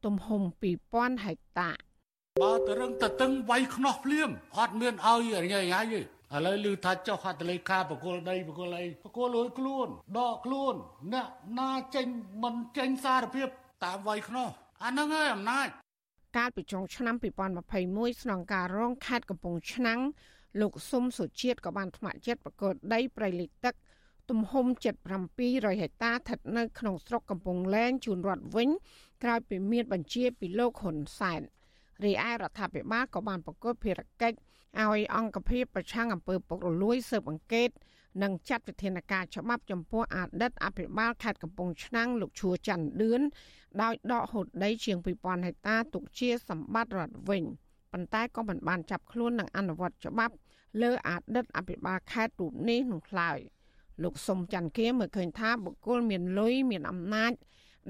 [0.05, 0.43] ទំហំ
[0.83, 1.71] 2000ហិកតា
[2.43, 4.29] បើតរឹងតតឹងវាយខ្នោះភ្លៀង
[4.59, 6.01] អត់មានឲ្យរញ៉ៃហើយទេ
[6.33, 10.75] ឥឡូវឮថាចុះហត្ថលេខាបកគលដីបកគលអីបកគលលួយខ្លួនដកខ្លួន
[11.13, 11.29] អ្នក
[11.61, 12.07] ណាចេញ
[12.43, 13.49] មិនចេញសារភាព
[13.85, 14.49] តាមវាយខ្នោះ
[14.85, 15.69] អាហ្នឹងហើយអំណាច
[16.37, 17.15] កាលពីចុងឆ្នាំ
[17.65, 20.01] 2021ស្នងការរងខេត្តកំពង់ឆ្នាំង
[20.61, 23.75] លោកស៊ុំសុជាតិក៏បានថ្មចិត្តបកគលដីប្រៃលិចទឹក
[24.31, 24.67] ទំហំ
[25.25, 28.69] 7700ហិកតាស្ថិតនៅក្នុងស្រុកកំពង់លែងជូនរដ្ឋវិញ
[29.23, 31.41] ក្រោយពីមានបញ្ជាពីលោកហ៊ុនសែន
[32.05, 34.39] រីឯរដ្ឋាភិបាលក៏បានប្រកួតភារកិច្ច
[34.83, 37.71] ឲ្យអង្គភាពប្រឆាំងអំពើពុករលួយស៊ើបអង្កេត
[38.23, 43.21] និងចាត់វិធានការច្បាប់ចំពោះអតីតអភិបាលខេត្តកំពង់ឆ្នាំងលោកឈួរច័ន្ទឌឿន
[43.83, 47.43] ដោយដកហូតដីជាង2000ហិកតាទុកជាសម្បត្តិរដ្ឋវិញ
[47.93, 50.35] ប៉ុន្តែក៏មិនបានចាប់ខ្លួននិងអនុវត្តច្បាប់
[50.83, 53.39] លើអតីតអភិបាលខេត្តរូបនេះនោះឡើយ
[54.03, 57.33] លោកសុំច័ន្ទគៀមើលឃើញថាបុគ្គលមានលុយមានអំណាច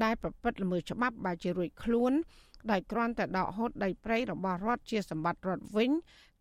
[0.02, 2.12] ដែលប្រព្រឹត្តល្មើសច្បាប់បែរជារួចខ្លួន
[2.70, 5.90] ដោយគ្រាន់តែដកហូតដីព្រៃរបស់រដ្ឋជាសម្បត្តិរដ្ឋវិញ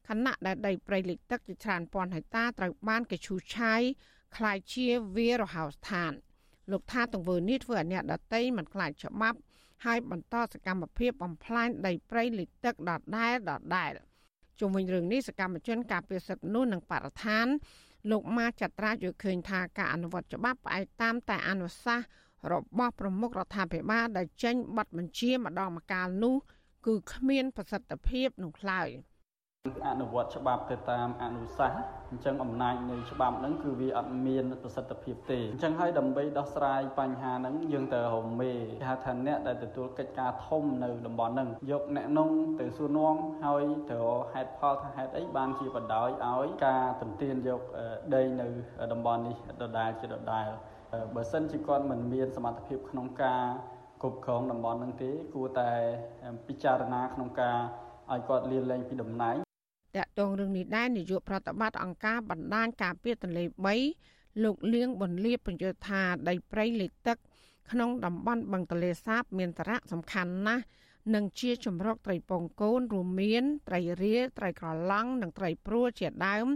[0.08, 3.82] ខណៈដែលដីព្រៃលិចទឹកជាច្រើនពាន់ហិកតាត្រូវបានគេឈូសឆាយ
[4.36, 4.86] คล้ายជា
[5.16, 6.12] វារហោស្ថាន
[6.72, 9.38] លោកថាទង្វើនេះធ្វើឲ្យអ្នកដតីមិនខ្លាចច្បាប់
[9.84, 13.92] ហើយបន្តសកម្មភាពបំផ្លាញដីព្រៃលិចទឹកដដែលដដែល
[14.60, 17.46] ជុំវិញរឿងនេះសកម្មជនការពារសិទ្ធិមនុស្សនិងបរិស្ថាន
[18.10, 22.06] លោកម៉ាចត្រាយល់ឃើញថាការអនុវត្តច្បាប់ផ្អែកតាមតែអនុសាសន៍
[22.52, 26.36] របស់ប្រមុខរដ្ឋាភិបាលដែលចេញប័ណ្ណបញ្ជាម្ដងម្កាលនោះ
[26.86, 28.88] គឺគ្មានប្រសិទ្ធភាពនោះឡើយ។
[29.87, 47.61] អនុវត្តច្បាប់ទៅតាមអនុសាសន៍អញ្ចឹងអំណាចនៃច្បាប់ហ្នឹងគឺវាអត់មានប្រសិទ្ធភាពទេអញ្ចឹងហើយដើម្បីដោះស្រាយបញ្ហាហ្នឹងយើងត្រូវរមេគេហៅថាអ្នកដែលទទួលកិច្ចការធំនៅតំបន់ហ្នឹងយកអ្នកនោះទៅសួរនាំហើយត្រូវហេតុផលថាហេតុអីបានជាបដ ாய் ឲ្យការទន្ទានយក
[48.15, 48.47] ដីនៅ
[48.93, 50.47] តំបន់នេះដដែលជាដដែល
[51.15, 53.43] បើសិនជាគាត់មិនមានសមត្ថភាពក្នុងការ
[54.01, 55.71] គ្រប់គ្រងតំបន់ហ្នឹងទេគួរតែ
[56.47, 57.57] ពិចារណាក្នុងការ
[58.11, 59.42] ឲ្យគាត់លាលែងពីតំណែង
[59.97, 63.45] តកតងរឿងនេះដែរនាយកប្រតិបត្តិអង្គការបណ្ដាញការពារទន្លេ
[64.43, 67.17] លោកលៀងបន្លាបញ្ជាថាដីព្រៃលិចទឹក
[67.71, 70.63] ក្នុងតំបន់បឹងទលេសាប មានសារៈសំខាន់ណាស់
[71.13, 76.47] និងជាជំរកត្រីពងកូនរួមមាន ត្រីរៀលត្រីក្រឡង់និងត្រីព្រួលជាដើម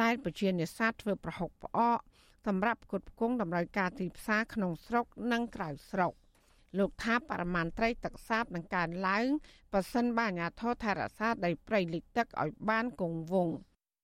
[0.00, 1.98] ដែលប្រជានេសាទធ្វើប្រហុកផ្អក
[2.46, 6.12] សម្រាប់ផ្គត់ផ្គង់តម្រូវការទីផ្សារក្នុងស្រុកនិងក្រៅស្រុក
[6.78, 9.26] លោកថាបរិមាណត្រីទឹកសាបនឹងកើនឡើង
[9.72, 13.56] ប៉ះសិនបើអាជ្ញាធរថែរក្សាដីព្រៃលិចទឹកឲ្យបានគង់វង្ស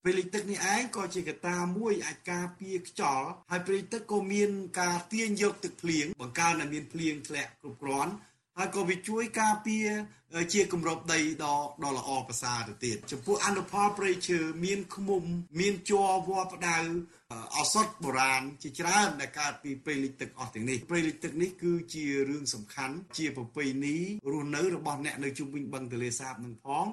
[0.02, 4.50] ព្រៃលិចទឹកនេះឯងក៏ជាកត្តាមួយអាចការពារខ្យល់ហើយព្រៃទឹកក៏មាន
[4.80, 8.12] ការទាញយកទឹកភ្លៀងបង្កើនឲ្យមានភ្លៀងធ្លាក់គ្រប់គ្រាន់
[8.58, 9.86] ហើយក៏វាជួយការពារ
[10.52, 15.22] ជាគម្របដីដ៏ដ៏ល្អប្រសើរទៅទៀតចំពោះអនុផលព្រៃឈើមានឃ្មុំ
[15.60, 16.78] មានជ័រវល្លិផ្ដៅ
[17.56, 23.96] ឱសថបុរាណជាច្រើនដែលកើតពីព្រៃលិចទឹកអស់ទាំងនេះព្រៃលិចទឹកនេះគឺជារឿងសំខាន់ ជាប្រពៃណី
[24.32, 26.86] រស់នៅរបស់អ្នកនៅជុំវិញបឹងទន្លេសាបនឹងផង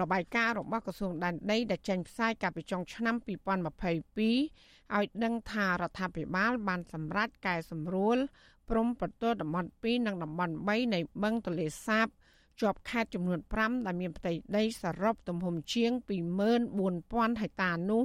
[0.00, 3.26] របាយការណ៍របស់ក្រសួងដែនដីដែលចេញផ្សាយកាលពីចុងឆ្នាំ2022
[4.96, 8.18] ឲ្យដឹងថារដ្ឋាភិបាលបានសម្រេចកែសម្រួល
[8.70, 12.08] ព្រំប្រទល់តំបន់2និងតំបន់3នៃបឹងទន្លេសាប
[12.60, 15.90] ជាប់ខេត្តចំនួន5ដែលមានផ្ទៃដីសរុបទំហំជាង
[16.66, 18.02] 24000ហិកតានោះ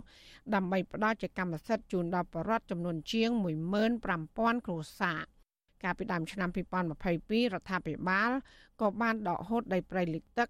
[0.54, 3.30] ដើម្បីផ្ដល់ជាកម្មសិទ្ធិជូនដល់ប្រជាពលរដ្ឋចំនួនជាង
[4.00, 5.20] 15000គ្រួសារ
[5.84, 8.32] កាលពីដើមឆ្នាំ2022រដ្ឋាភិបាល
[8.82, 10.50] ក៏បានដកហូតដីព្រៃលិចទឹក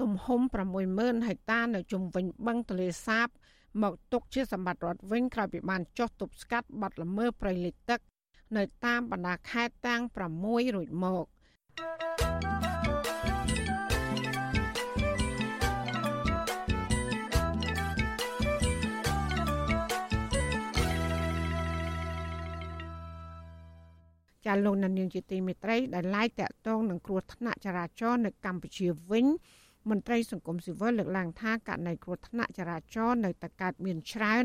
[0.00, 0.40] ទំហំ
[0.84, 3.28] 60000ហិកតានៅជុំវិញបឹងទន្លេសាប
[3.82, 8.00] មកទុកជាសម្បត្តិរដ្ឋវិញក្រោយពីបានចុះទប់ស្កាត់បាត់ល្មើសព្រៃលិចទឹក
[8.56, 10.02] នៅតាមបណ្ដាខេត្តទាំង
[10.38, 11.24] 6រួចមក
[24.46, 29.26] ចាលោកនានីជាទីមេត្រីដែលឡាយតាក់ទងនឹងគ្រោះថ្នាក់ចរាចរណ៍នៅកម្ពុជាវិញ
[29.90, 34.44] មន្ត្រីសង្គមស៊ីវិលលើកឡើងថាករណីគ្រោះថ្នាក់ចរាចរណ៍នៅតែកើតមានច្រើន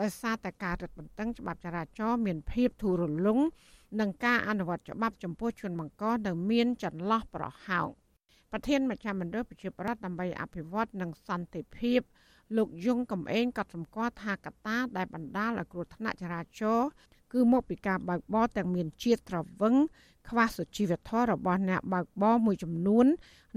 [0.00, 3.38] ដោយសារតែការរឹតបន្តឹងច្បាប់ចរាចរណ៍មានភាពធូររលុង
[4.00, 7.88] និងការអនុវត្តច្បាប់ចំពោះជនបង្កនៅមានចន្លោះប្រហោង
[8.52, 12.00] ប្រធានមជ្ឈមណ្ឌលប្រជាប្រដ្ឋដើម្បីអភិវឌ្ឍនិងសន្តិភាព
[12.56, 16.88] លោកយងកំឯងក៏សម្គាល់ថាកត្តាដែលបណ្ដាលឲ្យគ្រោះថ្នាក់ចរាចរណ៍
[17.32, 19.74] គឺមកពីការបើកបរទាំងមានជាតិត្រវឹង
[20.28, 23.06] ខ្វះសុជីវធម៌របស់អ្នកបើកបរមួយចំនួន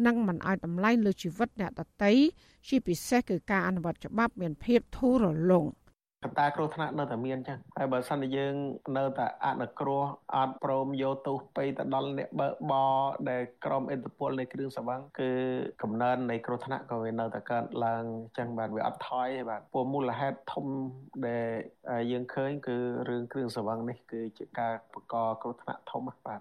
[0.05, 2.11] និងមិនឲ្យតម្លៃលើជីវិតអ្នកដទៃ
[2.67, 5.65] ជាពិសេសគឺការអនុវត្តច្បាប់មានភាពធូររលុង។
[6.25, 8.53] កត្តាគ្រោះថ្នាក់នៅតែមានចឹងហើយបើសិនជាយើង
[8.97, 10.03] នៅតែអនុគ្រោះ
[10.35, 12.95] អត់ព្រមយកទោសទៅទៅដល់អ្នកបើកបរ
[13.29, 15.31] ដែលក្រុមអិទ្ធិពលនៃគ្រឿងសង្វឹងគឺ
[15.83, 18.03] កំណើននៃគ្រោះថ្នាក់ក៏វានៅតែកើតឡើង
[18.37, 20.65] ចឹងបាទវាអត់ថយទេបាទព្រោះមូលហេតុធំ
[21.27, 21.47] ដែល
[22.11, 22.77] យើងឃើញគឺ
[23.09, 26.39] រឿងគ្រឿងសង្វឹងនេះគឺជាការបង្កគ្រោះថ្នាក់ធំបាទ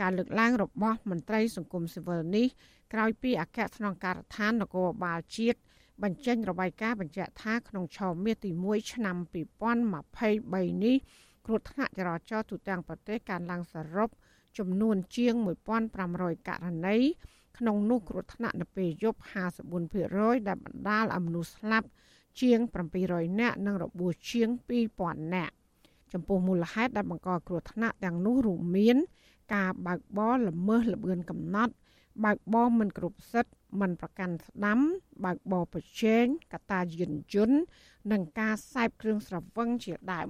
[0.00, 2.46] ការលើកឡើងរបស់មន្ត្រីសង្គមស៊ីវិលនេះ
[2.92, 5.60] ក្រោយពីអគ្គស្នងការដ្ឋាននគរបាលជាតិ
[6.02, 10.96] បញ្ចេញរបាយការណ៍បញ្ជាក់ថាក្នុងឆមាសទី1ឆ្នាំ2023នេះ
[11.46, 14.08] គ្រោះថ្នាក់ចរាចរណ៍ទូទាំងប្រទេសកើនឡើងសរុប
[14.58, 15.34] ចំនួនជាង
[15.92, 16.98] 1500ករណី
[17.58, 19.20] ក្នុងនោះគ្រោះថ្នាក់នៅពេលយប់
[19.82, 21.88] 54%ដែលបណ្ដាលឲ្យមនុស្សស្លាប់
[22.40, 22.58] ជាង
[23.00, 24.48] 700នាក់និងរបួសជាង
[24.90, 25.54] 2000នាក់
[26.12, 28.96] ចំពោះមូលហេតុដែលបង្កគ្រោះថ្នាក់ទាំងនោះរួមមាន
[29.54, 31.72] ការបើកបរល្មើសល្បឿនកំណត់
[32.24, 34.80] បើកបរមិនគ្រប់សិទ្ធិ មិនប្រកាន់ស្ដាំ
[35.24, 37.58] បើកបរប្រជែងកតាយានយន្ត
[38.12, 40.28] និងការសែបគ្រឿងស្រវឹងជាដើម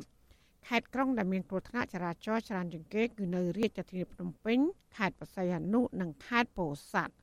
[0.68, 4.58] ខេត្តក្រុងដែលមានគ្រោះថ្នាក់ចរាចរណ៍ច្រើនជាងគេគឺនៅរាជធានីភ្នំពេញ
[4.96, 7.14] ខេត្តបរសៃអនុនិងខេត្តពោធិ៍សាត់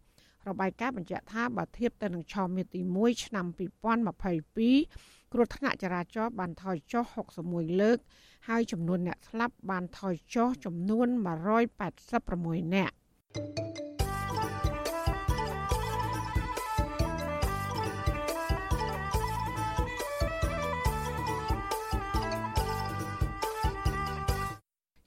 [0.47, 3.45] របាយការណ៍បញ្ជាក់ថាបើធៀបទៅនឹងឆមាសទី1ឆ្នាំ
[4.19, 7.03] 2022គ្រោះថ្នាក់ចរាចរណ៍បានថយចុះ
[7.43, 7.97] 61លើក
[8.47, 11.07] ហើយចំនួនអ្នកស្លាប់បានថយចុះចំនួន
[11.91, 12.95] 186នាក់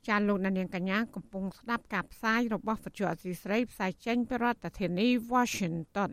[0.09, 6.13] ចាលោកនាងកញ្ញាកំពុងស្ដាប់ការផ្សាយរបស់វិទ្យុអសីស្រីផ្សាយចេញពីរដ្ឋធានី Washington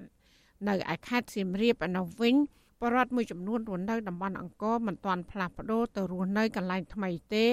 [0.68, 2.36] នៅឯខេត្តសៀមរាបឯនោះវិញ
[2.82, 7.46] បរដ្ឋមួយចំនួនរស់នៅតំបន់អង្គរមិនទាន់ផ្លាស់ប្ដូរទៅរស់នៅកន្លែងថ្មីទេ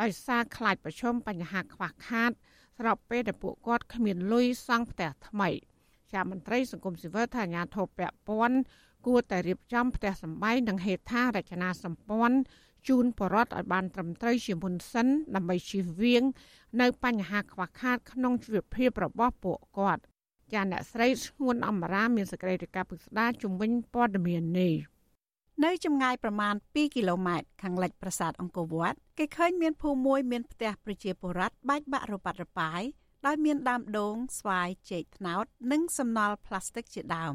[0.00, 2.30] ដោយសារខ្លាចប្រឈមបញ្ហាខ្វះខាត
[2.78, 5.48] ស្របពេលដែលពួកគាត់គ្មានលុយសង់ផ្ទះថ្មី
[6.12, 8.56] ជាមន្ត្រីសង្គមស៊ីវិលថាអាញាធិបពពាន់
[9.06, 12.36] គួរតែរៀបចំផ្ទះសម្បែងនិងហេដ្ឋារចនាសម្ព័ន្ធ
[12.88, 16.22] ជូនបរដ្ឋឲ្យបានត្រឹមត្រូវជាមុនសិនដើម្បីជៀសវាង
[16.80, 20.02] នៅបញ្ហាខ្វះខាតក្នុងជីវភាពរបស់ពួកគាត់
[20.52, 24.74] ចាអ្នកស្រីស្ងួនអមរាមានសេចក្តីរាយការណ៍ពិស្ដារជំវិញព័ត៌មាននេះ
[25.64, 32.80] នៅចម្ងាយប្រមាណ2គីឡូម៉ែត្រខាងលិចប្រាសាទអង្គរវត្តគេឃើញមានភូមិមួយមានផ្ទះប្រជាពលរដ្ឋបែកបាក់រប៉ាត់រប៉ាយ
[33.26, 37.34] ដោយមានដើមដូងស្វាយចេកត្នោត និងសំណល់ផ្លាស្ទិកជាដើម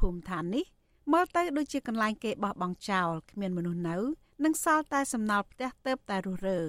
[0.00, 0.64] ភូមិឋាននេះ
[1.12, 3.96] មើលទៅដូចជាកន្លែងគេបោះបង់ចោលគ្មានមនុស្សនៅ
[4.44, 6.60] និងសល់តែសំណល់ផ្ទះទៅតែរុះរើ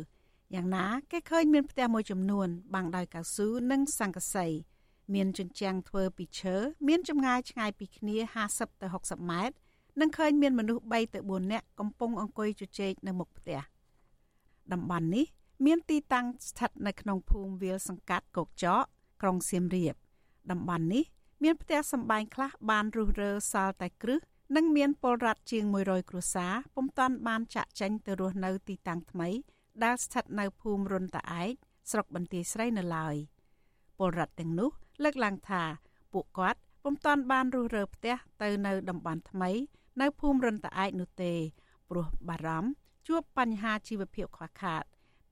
[0.55, 4.47] យ៉ាងណាគេឃើញមានផ្ទះមួយចំនួន បាំងដោយកៅស៊ូនិងសង្កសី
[5.13, 6.55] មានជញ្ជាំងធ្វើពីឈើ
[6.87, 8.15] មានចម្ងាយឆ្ងាយពីគ្នា
[8.49, 9.55] 50ទៅ60ម៉ែត្រ
[9.99, 13.59] និងឃើញមានមនុស្ស3ទៅ4នាក់កំពុងអង្គុយជជែកនៅមុខផ្ទះ
[14.73, 15.25] តំបន់នេះ
[15.65, 18.83] មានទីតាំងស្ថិតនៅក្នុងភូមិវាលសង្កាត់កោកចក
[19.21, 19.95] ក្រុងសៀមរាប
[20.51, 21.03] តំបន់នេះ
[21.43, 24.19] មានផ្ទះសម្បែងខ្លះបានរុះរើសល់តែគ្រឹះ
[24.55, 29.29] និងមានពលរដ្ឋជាង100គ្រួសារពុំតាន់បានចាក់ចេញទៅរស់នៅទីតាំងថ្មី
[29.83, 31.51] ដែលស្ថិតនៅភូមិរុនតាឯក
[31.91, 33.15] ស្រុកបន្ទាយស្រីនៅឡើយ
[33.97, 34.69] ពលរដ្ឋទាំងនោះ
[35.03, 35.63] លើកឡើងថា
[36.13, 39.51] ពួកគាត់ពុំតាន់បានរុះរើផ្ទះទៅនៅតំបន់ថ្មី
[40.01, 41.33] នៅភូមិរិនតាឯកនោះទេ
[41.89, 42.71] ព្រោះបារម្ភ
[43.07, 44.83] ជួបបញ្ហាជីវភាពខ្វះខាត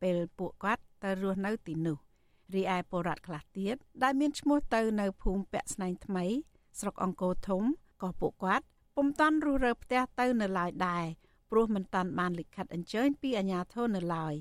[0.02, 1.98] ពេលពួកគាត់ទៅរស់នៅទីនោះ
[2.56, 6.26] រីឯពលរដ្ឋខ្លះទៀតដែលមានឈ្មោះទៅនៅភូមិពាក់ស្នែងថ្មី
[6.80, 7.64] ស្រុកអង្គរធំ
[8.02, 8.66] ក៏ពួកគាត់
[9.02, 11.06] ពុំតាន់រស់រើផ្ទះទៅនៅឡើយដែរ
[11.52, 14.34] ព្រោះមិនតាន់បានលិខិតអញ្ជើញពីអាជ្ញាធរនៅឡើយ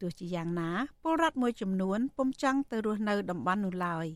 [0.00, 0.70] ទោះជាយ៉ាងណា
[1.02, 4.06] ពលរដ្ឋមួយចំនួនពុំចង់ទៅរស់នៅតំបន់នោះឡើយ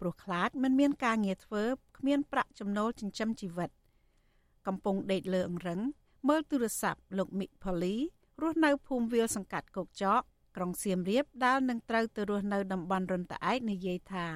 [0.00, 1.64] ព្រោះខ្លាចមិនមានការងារធ្វើ
[1.98, 3.70] គ្មានប្រាក់ចំណូលចិញ្ចឹមជីវិត
[4.66, 5.80] កំពុងដេកលើអង្រឹង
[6.28, 7.94] មើលទូរស័ព្ទលោកមីកផូលី
[8.42, 10.20] រស់នៅភូមិវាលសង្កាត់កោកចក
[10.56, 14.26] ក្រុងសៀមរាបដែលនឹងត្រូវទៅរស់នៅតំបន់រុនតាឯកនិយាយថា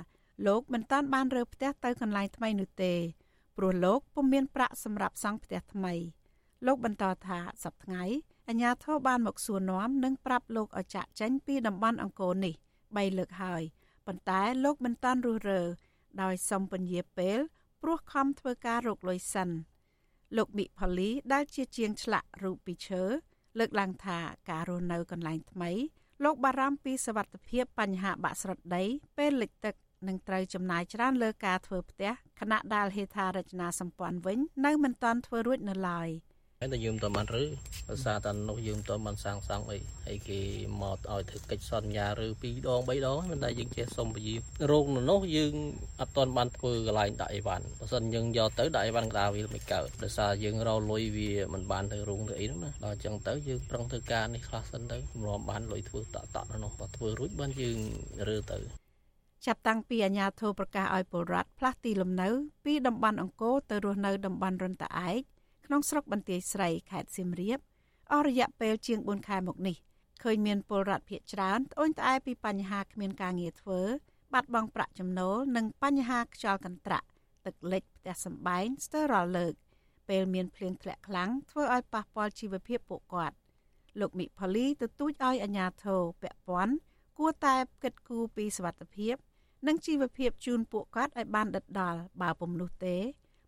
[0.46, 2.94] លោកមិនតាន់បានរើផ្ទះទៅកន្លែងថ្មីនោះទេ
[3.58, 5.94] ព្រោះលោកពុំមានប្រាក់សម្រាប់សង់ផ្ទះថ្មី
[6.66, 8.16] លោកបន្តថាសប្តាហ៍
[8.48, 13.62] អាញាធរបានមកសួរនាំនិងប្រាប់លោកឲ្យចាក់ចេញពីតំបន់អង្គរនេះ3លើកហើយ
[14.06, 15.62] ប៉ុន្តែលោកមិនតាន់រស់រើ
[16.22, 17.38] ដោយសំពញាពេល
[17.82, 19.48] ព្រោះខំធ្វើការរកលុយសិន
[20.36, 23.02] លោកមីផូលីដែលជាជាងឆ្លាក់រូបពីឈើ
[23.58, 24.18] លើកឡើងថា
[24.50, 25.70] ការរស់នៅកន្លែងថ្មី
[26.24, 28.84] លោកបារម្ភពីសវត្ថិភាពបញ្ហាបាក់ស្រុតដី
[29.18, 29.74] ពេលលិចទឹក
[30.06, 36.10] នឹងត្រូវចំណាយច្រើនលើការធ្វើផ្ទះខណៈដែលហេដ្ឋារចនាសម្ព័ន្ធវិញនៅមិនទាន់ធ្វើរួចនៅឡើយ។
[36.60, 37.44] ហើយតែយើងមិនបានឬ
[37.88, 40.40] ភាសាតែនោះយើងមិនបានសាងសង់អីហើយគេ
[40.82, 44.34] មកឲ្យធ្វើកិច្ចសន្យាឬ2ដង3ដងមិនដែលយើងចេះសុំពជា
[44.70, 45.54] រោគនៅនោះយើង
[46.00, 57.78] អត់ទាន់បានធ្វើកន្លែងដាក់អីវ៉ាន់បើសិនយើងយកទៅដាក់អីវ៉ាន់កដាវាមិនកើតដោយសារយើងរលុយវាមិនបានទៅរោងទៅអីនោះណាដល់អញ្ចឹងទៅយើងប្រឹងធ្វើការនេះខ្លះសិនទៅរំបានលុយធ្វើតក់តក់នៅនោះបើធ្វើរួចបានយើង
[58.28, 58.87] រើទៅ
[59.46, 62.28] ចាប់តាំងពីអាញាធរប្រកាសឲ្យបុរដ្ឋផ្លាស់ទីលំនៅ
[62.64, 65.20] ពីតំបន់អង្គរទៅរស់នៅតំបន់រនតាឯក
[65.66, 67.58] ក្នុងស្រុកបន្ទាយស្រីខេត្តសៀមរាប
[68.12, 69.76] អស់រយៈពេលជាង4ខែមកនេះ
[70.22, 73.80] ឃើញមានពលរដ្ឋភៀសច្រើនត្អូញត្អែពីបញ្ហាគ្មានការងារធ្វើ
[74.32, 77.08] បាត់បង់ប្រាក់ចំណូលនិងបញ្ហាខ្យល់កន្ត្រាក់
[77.46, 79.54] ទឹកលិចផ្ទះសម្បែងស្ទើររាល់លើក
[80.08, 83.36] ពេលមានភ្លៀងធ្លាក់ខ្លាំងធ្វើឲ្យប៉ះពាល់ជីវភាពពួកគាត់
[84.00, 86.74] លោកមិផលីទទូចឲ្យអាជ្ញាធរពាក់ព័ន្ធ
[87.18, 89.14] គួរតែគិតគូរពីសវត្ថិភាព
[89.66, 92.96] និងជីវភាពជូនពួកគាត់ឲ្យបានដិតដល់បើពុំនោះទេ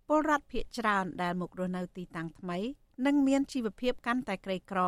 [0.09, 2.59] ពលរដ្ឋភៀសច្រើនដែលមករស់នៅទីតាំងថ្មី
[3.07, 4.81] និងមានជីវភាពកាន់តែក្រីក្រ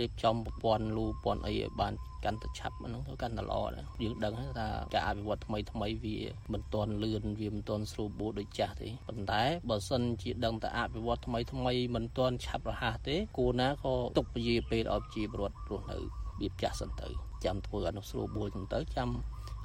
[0.00, 6.18] រៀបចំប្រព័ន្ធលូព័ន្ធអីឲ្យបានកាន់តែឆាប់ហ្នឹងទៅកាន់តែល្អដែរយើងដឹងថាការអភិវឌ្ឍថ្មីថ្មីវា
[6.52, 16.02] មិនទាន់លឿនវាមិនទាន់ស្រួលបួលដូចចាស់ទេប៉ុន្តែបើសិនជាដឹងតែអភិវឌ្ឍថ្មីថ្មីមិនទាន់ឆាប់រហ័សទេគួរណាក៏ទុកពជាពេលឲ្យប្រជាពលរដ្ឋរស់នៅរ
[16.40, 17.08] បៀបចាស់សិនទៅ
[17.44, 19.08] ចាំធ្វើអនុស្រួលបួលហ្នឹងទៅចាំ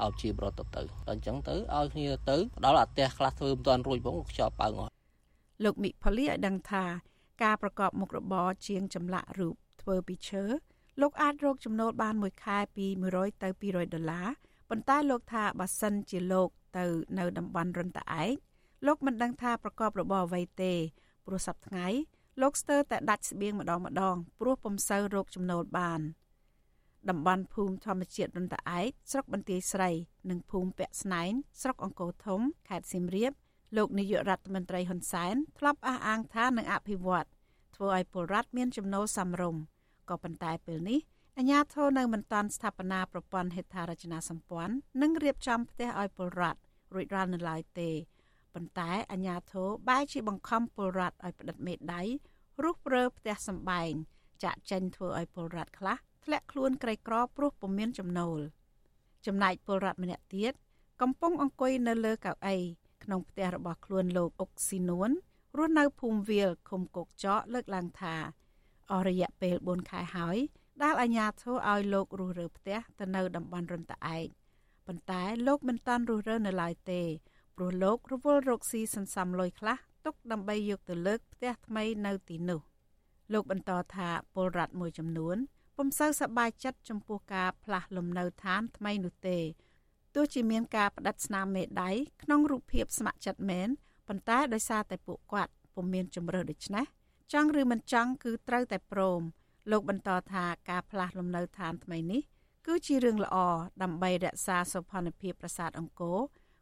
[0.04, 4.92] ឲ្យជាប្រត់ទៅទៅអញ្ចឹងទៅឲ្យគ្នាទៅដល់អាផ្ទះខ្លះធ្វើមិនទាន់រួចផងខ្យល់ប៉ើងអស់
[5.64, 6.86] លោកមីផូលីឲ្យដឹងថា
[7.44, 10.44] ការប្រកបមុខរបរជាងចម្លាក់រូបធ្វើពីឈើ
[11.02, 12.86] លោកអាចរកចំណូលបានមួយខែពី
[13.16, 14.28] 100ទៅ200ដុល្លារ
[14.70, 16.86] ប៉ុន្តែលោកថាបើសិនជាលោកទៅ
[17.18, 18.36] នៅតំបន់រិនតាឯក
[18.86, 20.74] លោកមិនដឹងថាប្រកបរបរអ្វីទេ
[21.26, 21.88] ព្រោះសប្តាហ៍ថ្ងៃ
[22.42, 26.02] លោកស្ទើរតែដាច់ស្បៀងម្ដងម្ដងព្រោះពុំសូវរកចំណូលបាន។
[27.10, 29.90] តំបន់ភូមិធម្មជាតិរនតឯកស្រុកបន្ទាយស្រី
[30.30, 31.32] និងភូមិពាក់ស្នែង
[31.62, 33.32] ស្រុកអង្គរធំខេត្តសៀមរាប
[33.78, 37.28] លោកនាយករដ្ឋមន្ត្រីហ៊ុនសែនធ្លាប់អះអាងថានឹងអភិវឌ្ឍ
[37.76, 39.62] ធ្វើឲ្យពលរដ្ឋមានចំណូលសមរម្យ
[40.10, 41.00] ក៏ប៉ុន្តែពេលនេះ
[41.38, 46.60] អាជ្ញាធរនៅមិនទាន់ស្ថាបនាប្រព័ន្ធហេដ្ឋារចនាសម្ព័ន្ធនិងរៀបចំផ្ទះឲ្យពលរដ្ឋ
[46.94, 47.90] រួចរាល់នៅឡើយទេ
[48.54, 52.02] ប៉ុន្តែអាជ្ញាធរបែរជាបង្ខំពលរដ្ឋឲ្យផ្តិតមេដៃ
[52.64, 53.92] រុះរើផ្ទះសម្បែង
[54.44, 58.40] ចាក់ចេញធ្វើឲ្យពលរដ្ឋខ្លះ ធ្លាក់ខ្លួនក្រីក្រព្រោះពុំមានចំណូល
[59.26, 60.54] ចំណែកពលរដ្ឋម្នាក់ទៀត
[61.02, 62.58] កំពុងអង្គុយនៅលើកៅអី
[63.04, 65.10] ក្នុងផ្ទះរបស់ខ្លួនលោកអុកស៊ីនួន
[65.58, 68.16] រស់នៅភូមិវាលឃុំកោកចកលើកឡើងថា
[68.92, 70.38] អស់រយៈពេល4ខែហើយ
[70.84, 74.28] ដែលអាជ្ញាធរឲ្យលោករស់រើផ្ទះទៅនៅតំបន់រនតាឯក
[74.88, 77.02] ប៉ុន្តែលោកមិនតាន់រស់រើនៅឡើយទេ
[77.56, 82.62] ព្រោះលោករវល់រកស៊ីសន្សំលុយខ្លះទុកដើម្បីយកទៅលើកផ្ទះថ្មីនៅទីនោះ
[83.34, 85.38] លោកបន្តថាពលរដ្ឋមួយចំនួន
[85.80, 89.40] ពុំសូវសប្បាយចិត្តចំពោះការផ្លាស់លំនៅឋានថ្មីនោះទេ
[90.16, 91.92] ទោះជាមានការផ្តិតស្នាមមេដៃ
[92.24, 93.70] ក្នុងរូបភាពស្ម័គ្រចិត្តមែន
[94.08, 96.86] ប៉ុន្តែដោយសារតែពួកគាត់ពុំមានជំរឿដូច្នេះ
[97.34, 99.22] ចង់ឬមិនចង់គឺត្រូវតែព្រម
[99.72, 102.22] លោកបន្តថាការផ្លាស់លំនៅឋានថ្មីនេះ
[102.68, 103.38] គឺជារឿងល្អ
[103.84, 106.18] ដើម្បីរក្សាសុខភាពប្រាសាទអង្គរ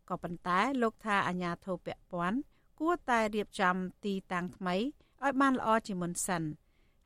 [0.09, 2.38] ក៏ប៉ុន្តែលោកថាអាញាធិបពពាន់
[2.80, 4.76] គួរតែរៀបចំទីតាំងថ្មី
[5.24, 6.43] ឲ្យបានល្អជាមុនសិន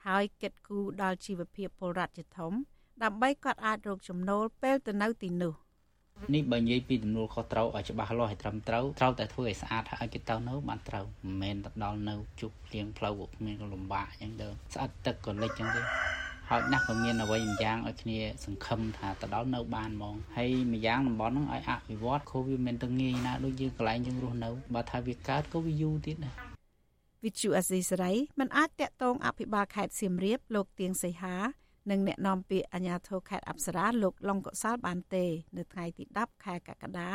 [0.08, 2.53] ហើយគិតគូរដល់ជីវភាពពលរដ្ឋជាធំ
[3.03, 5.53] ដើម្បីគាត់អាចរកចំណូលពេលទៅនៅទីនោះ
[6.36, 15.82] នេះបើនិយាយពីទំនួលខុសត្រូវឲ្យច្បាស់លាស់ឲ្យត្រឹមត្រូវត្រូវតែធ្វើឲ្យស្អាតហើយគេទៅនៅបានត្រូវមិនមែនទៅដល់នៅជុះភ្លៀងផ្លូវក៏គ្មានក៏លំបាកអញ្ចឹងទៅស្អិតទឹកក៏លិចអញ្ចឹងទេ
[16.49, 26.47] ហើយណាស់ក៏មានអ្វីម្យ៉ាងឲ្យគ្នាសង្ឃឹមថាទៅដល់នៅបានហ្មងហើយម្យ៉ាងតំបន់ហ្នឹងឲ្យអភិវឌ្ឍខូវាមិនទៅងាយណាដូចយើងកន្លែងយើងរស់នៅបើថាវាកើតក៏វាយូរទៀតដែរ
[27.26, 31.36] វិទ្យុអេស៊ីសរ៉ៃមិនអាចតាក់ទងអភិបាលខេត្តសៀមរាបលោកទៀងសីហា
[31.89, 35.26] និងអ្នកនាំពាក្យអាជ្ញាធរខេត្តអប្សរាលោកឡុងកុសលបានទេ
[35.57, 37.09] នៅថ្ងៃទី10ខែកក្កដា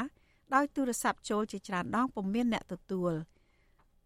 [0.54, 3.12] ដោយទូរស័ព្ទចូលជាច្រើនដងពុំមានអ្នកទទួល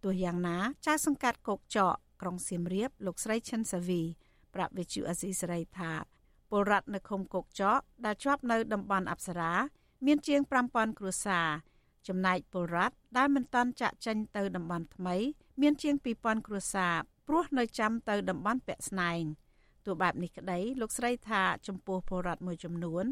[0.02, 4.02] ទោះយ៉ាងណាចៅសង្កាត់គោកចកក្រុងសៀមរាបលោកស្រីឈិនសាវី
[4.54, 5.92] ប្រាប់វិទ្យុអេស៊ីសេរីថា
[6.50, 9.52] ពលរដ្ឋនៅឃុំគោកចកដែលជាប់នៅតំបន់អប្សរា
[10.06, 10.40] មានជាង
[10.70, 11.48] 5000គ្រួសារ
[12.08, 15.16] ចំណែកពលរដ្ឋដែលមិនតាន់ចាក់ចេញទៅតំបន់ថ្មី
[15.60, 16.94] មានជាង2000គ្រួសារ
[17.28, 19.22] ព្រោះនៅចាំទៅតំបន់ពាក់ស្នែង
[19.86, 23.04] ទោះបែបនេះក្តីលោកស្រីថាចំពោះពលរដ្ឋមួយចំនួន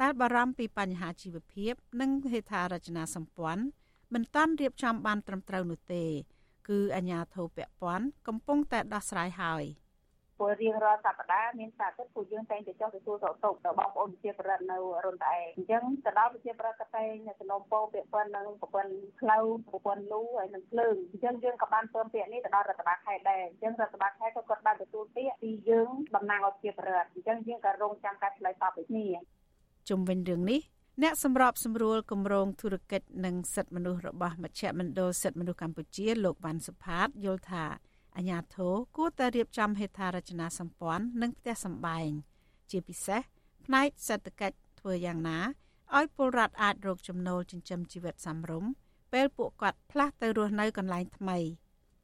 [0.00, 3.64] ដែលបារម្ភពីបញ្ហាជីវភាព និងហេដ្ឋារចនាសម្ព័ន្ធ
[4.14, 6.04] មិនតាន់រៀបចំបានត្រឹមត្រូវនោះទេ
[6.68, 9.64] គឺអាជ្ញាធរពាក់ព័ន្ធកំពុងតែដោះស្រាយហើយ។
[10.40, 29.06] ព្រោះរៀងរាល់សប្តាហ៍មានសារទឹកពួកយើងតែងតែចុះទទួលសោកទុកដល់បងប្អូនប្រជាប្រដ្ឋនៅរុនតែឯងអញ្ចឹងទៅដល់ប្រជាប្រដ្ឋក៏តែងសំណូមពរពាក្យប៉ុននឹងប្រព័ន្ធផ្លូវប្រព័ន្ធលូហើយនឹងភ្លើងអញ្ចឹងយើងក៏បានពើពាក្យនេះទៅដល់រដ្ឋបាលខេត្តដែរអញ្ចឹងរដ្ឋបាលខេត្តក៏គាត់បានទទួលពាក្យពីយើងតំណាងឲ្យប្រជាប្រដ្ឋអញ្ចឹងយើងក៏រងចាំការឆ្លើយតបពីគ្នា
[29.88, 30.60] ជុំវិញរឿងនេះ
[31.02, 37.64] អ្នកសម្របសម្រួលគម្រោងធុរកិច្ចនិងសិទ្ធិមនុស្សរបស់មជ្ឈមណ្ឌលសិទ្ធិមនុស្សកម្ពុជាលោកវ៉ាន់សុផាតយល់ថា
[38.20, 42.08] អាញាធរគួរតែរៀបចំហេដ្ឋារចនាសម្ព័ន្ធនិងផ្ទះសម្បែង
[42.70, 43.20] ជាពិសេស
[43.64, 45.38] ផ្នែកសេដ្ឋកិច្ចធ្វើយ៉ាងណា
[45.96, 48.70] ឲ្យពលរដ្ឋអាចរកចំណូលចិញ្ចឹមជីវិតសមរម្យ
[49.12, 51.38] ពេលពួកគាត់ផ្លាស់ទៅរស់នៅកន្លែងថ្មី។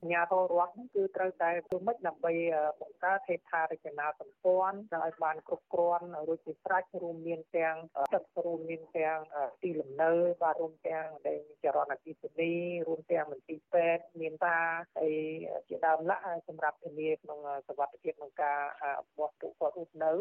[0.02, 2.32] អាញាធររដ្ឋគឺត្រូវតែធ្វើម៉េចដើម្បី
[2.80, 7.76] បង្កើតហេដ្ឋារចនាសម្ព័ន្ធឲ្យបានគ្រប់គ្រាន់រួចជាស្រេចរួមមានទាំង
[8.14, 9.18] ទឹករួមមានទាំង
[9.62, 10.10] ទីលំនៅ
[10.42, 12.52] បាទរួមទាំងដែលចរន្តអគិសនី
[12.88, 14.58] រួមទាំងមន្ទីរពេទ្យមានតា
[14.96, 15.14] ហើយ
[15.68, 16.18] ជាដើមឡា
[16.48, 17.38] សម្រាប់ធានាក្នុង
[17.68, 18.60] សវត្ថិភាពក្នុងការ
[19.18, 20.12] បោះទុកគាត់រស់នៅ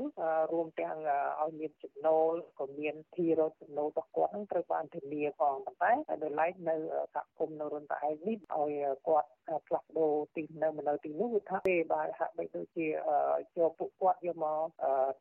[0.54, 0.98] រួមទាំង
[1.42, 5.92] ឲ្យមានចំណូលក៏មានធីរត់ចំណូលរបស់គាត់នឹងត្រូវបានធានាផងប៉ុន្តែ
[6.24, 6.76] ដោយឡែកនៅ
[7.16, 8.72] សហគមន៍នៅរុនតឯងនេះឲ្យ
[9.08, 9.30] គាត់
[9.68, 14.60] ផ្លាស់ប្ដូរទីនៅមកនៅទីនោះវាថាទេបាទហាក់បីដូចជាយកពួកគាត់យកមក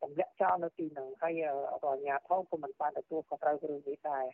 [0.01, 1.41] ទម្លាក់ចោលនៅទីហ្នឹងហើយ
[1.71, 4.25] អាជ្ញាធរក៏មិនបានទទួលខុសត្រូវរឿងនេះដែរ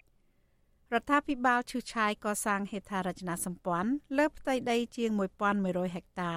[0.93, 5.11] រដ្ឋាភិបាលឈឺឆាយកសាងហេដ្ឋារចនាសម្ព័ន្ធលើផ្ទៃដីជាង
[5.53, 6.33] 1100ហិកតា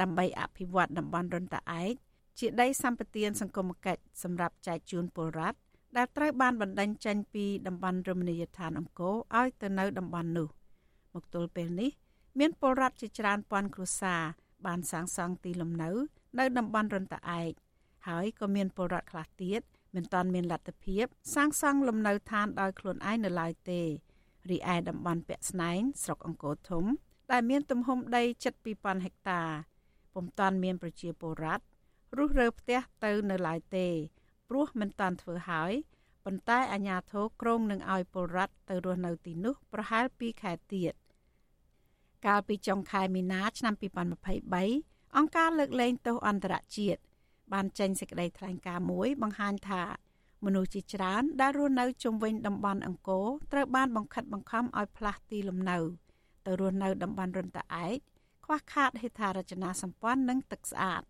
[0.00, 1.94] ដើម្បីអភិវឌ្ឍតំបន់រុនតាឯក
[2.38, 5.58] ជាដីសម្បត្តិសង្គមគិច្ចសម្រាប់ចែកជូនពលរដ្ឋ
[5.96, 10.48] ដែលត្រូវបានបណ្ដេញចេញពីតំបន់រមណីយដ្ឋានអង្គរឲ្យទៅនៅតំបន់នោះ
[11.14, 11.90] មកទល់ពេលនេះ
[12.38, 14.22] មានពលរដ្ឋជាច្រើនពាន់គ្រួសារ
[14.66, 15.90] បានសាងសង់ទីលំនៅ
[16.38, 17.52] នៅតំបន់រន្តឯក
[18.08, 19.60] ហើយក៏មានពលរដ្ឋខ្លះទៀត
[19.94, 21.04] មិនទាន់មានលទ្ធភាព
[21.34, 23.82] សាងសង់លំនៅឋានដោយខ្លួនឯងនៅឡើយទេ
[24.50, 26.84] រីឯតំបន់ពាក់ស្នែងស្រុកអង្គរធំ
[27.32, 29.42] ដែលមានទំហំដីជិត2000ហិកតា
[30.14, 31.64] ពុំទាន់មានប្រជាពលរដ្ឋ
[32.16, 33.88] រុះរើផ្ទះទៅនៅឡើយទេ
[34.48, 35.72] ព្រោះមិនទាន់ធ្វើហើយ
[36.24, 40.94] ប៉ុន្តែអាជ្ញាធរក្រុងនឹងឲ្យពលរដ្ឋទៅរស់នៅទីនោះប្រហែល2ខែទៀត
[42.26, 43.74] កាលពីចុងខែមីនាឆ្នាំ
[44.40, 47.00] 2023អង្គការលើកលែងទោសអន្តរជាតិ
[47.52, 49.82] បានចេញសេចក្តីថ្លែងការណ៍មួយបង្ហាញថា
[50.44, 55.78] មនុស្សជាច្រើនដែលរស់នៅជុំវិញតំបន់អង្គរត្រូវបានបង្ខិតបង្ខំឲ្យផ្លាស់ទីលំនៅ
[56.46, 57.96] ទៅរស់នៅតំបន់រុនតាឯក
[58.44, 61.02] ខ្វះខាតហេដ្ឋារចនាសម្ព័ន្ធនិងទឹកស្អាត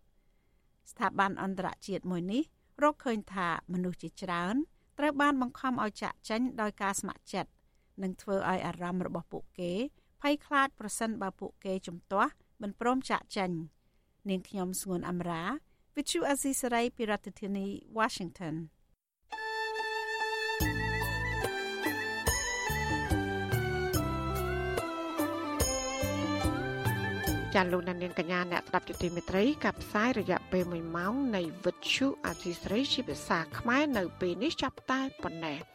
[0.91, 2.43] ស្ថាប័នអន្តរជាតិមួយនេះ
[2.83, 4.55] រកឃើញថាមនុស្សជាច្រើន
[4.99, 7.51] ត្រូវបានបង្ខំឲ្យចាក់ចេញដោយការស្ម័គ្រចិត្ត
[8.03, 9.73] និងធ្វើឲ្យអារម្មណ៍របស់ពួកគេ
[10.25, 13.51] ភ័យខ្លាចប្រសិនបើពួកគេជំទាស់មិនព្រមចាក់ចេញ
[14.29, 15.43] នាងខ្ញុំស្ងួនអមរា
[15.95, 17.65] Vithu Azisari ពីរដ្ឋធានី
[17.97, 18.55] Washington
[27.55, 35.74] ចាលោកនាងកញ្ញាអ្នកស្ដាប់ជទីមេត្រីកັບផ្សាយរយៈពេល1ម៉ោងនៃ Vithu Azisari ជាភាសាខ្មែរនៅពេលនេះចាប់តែប៉ុណ្ណេះ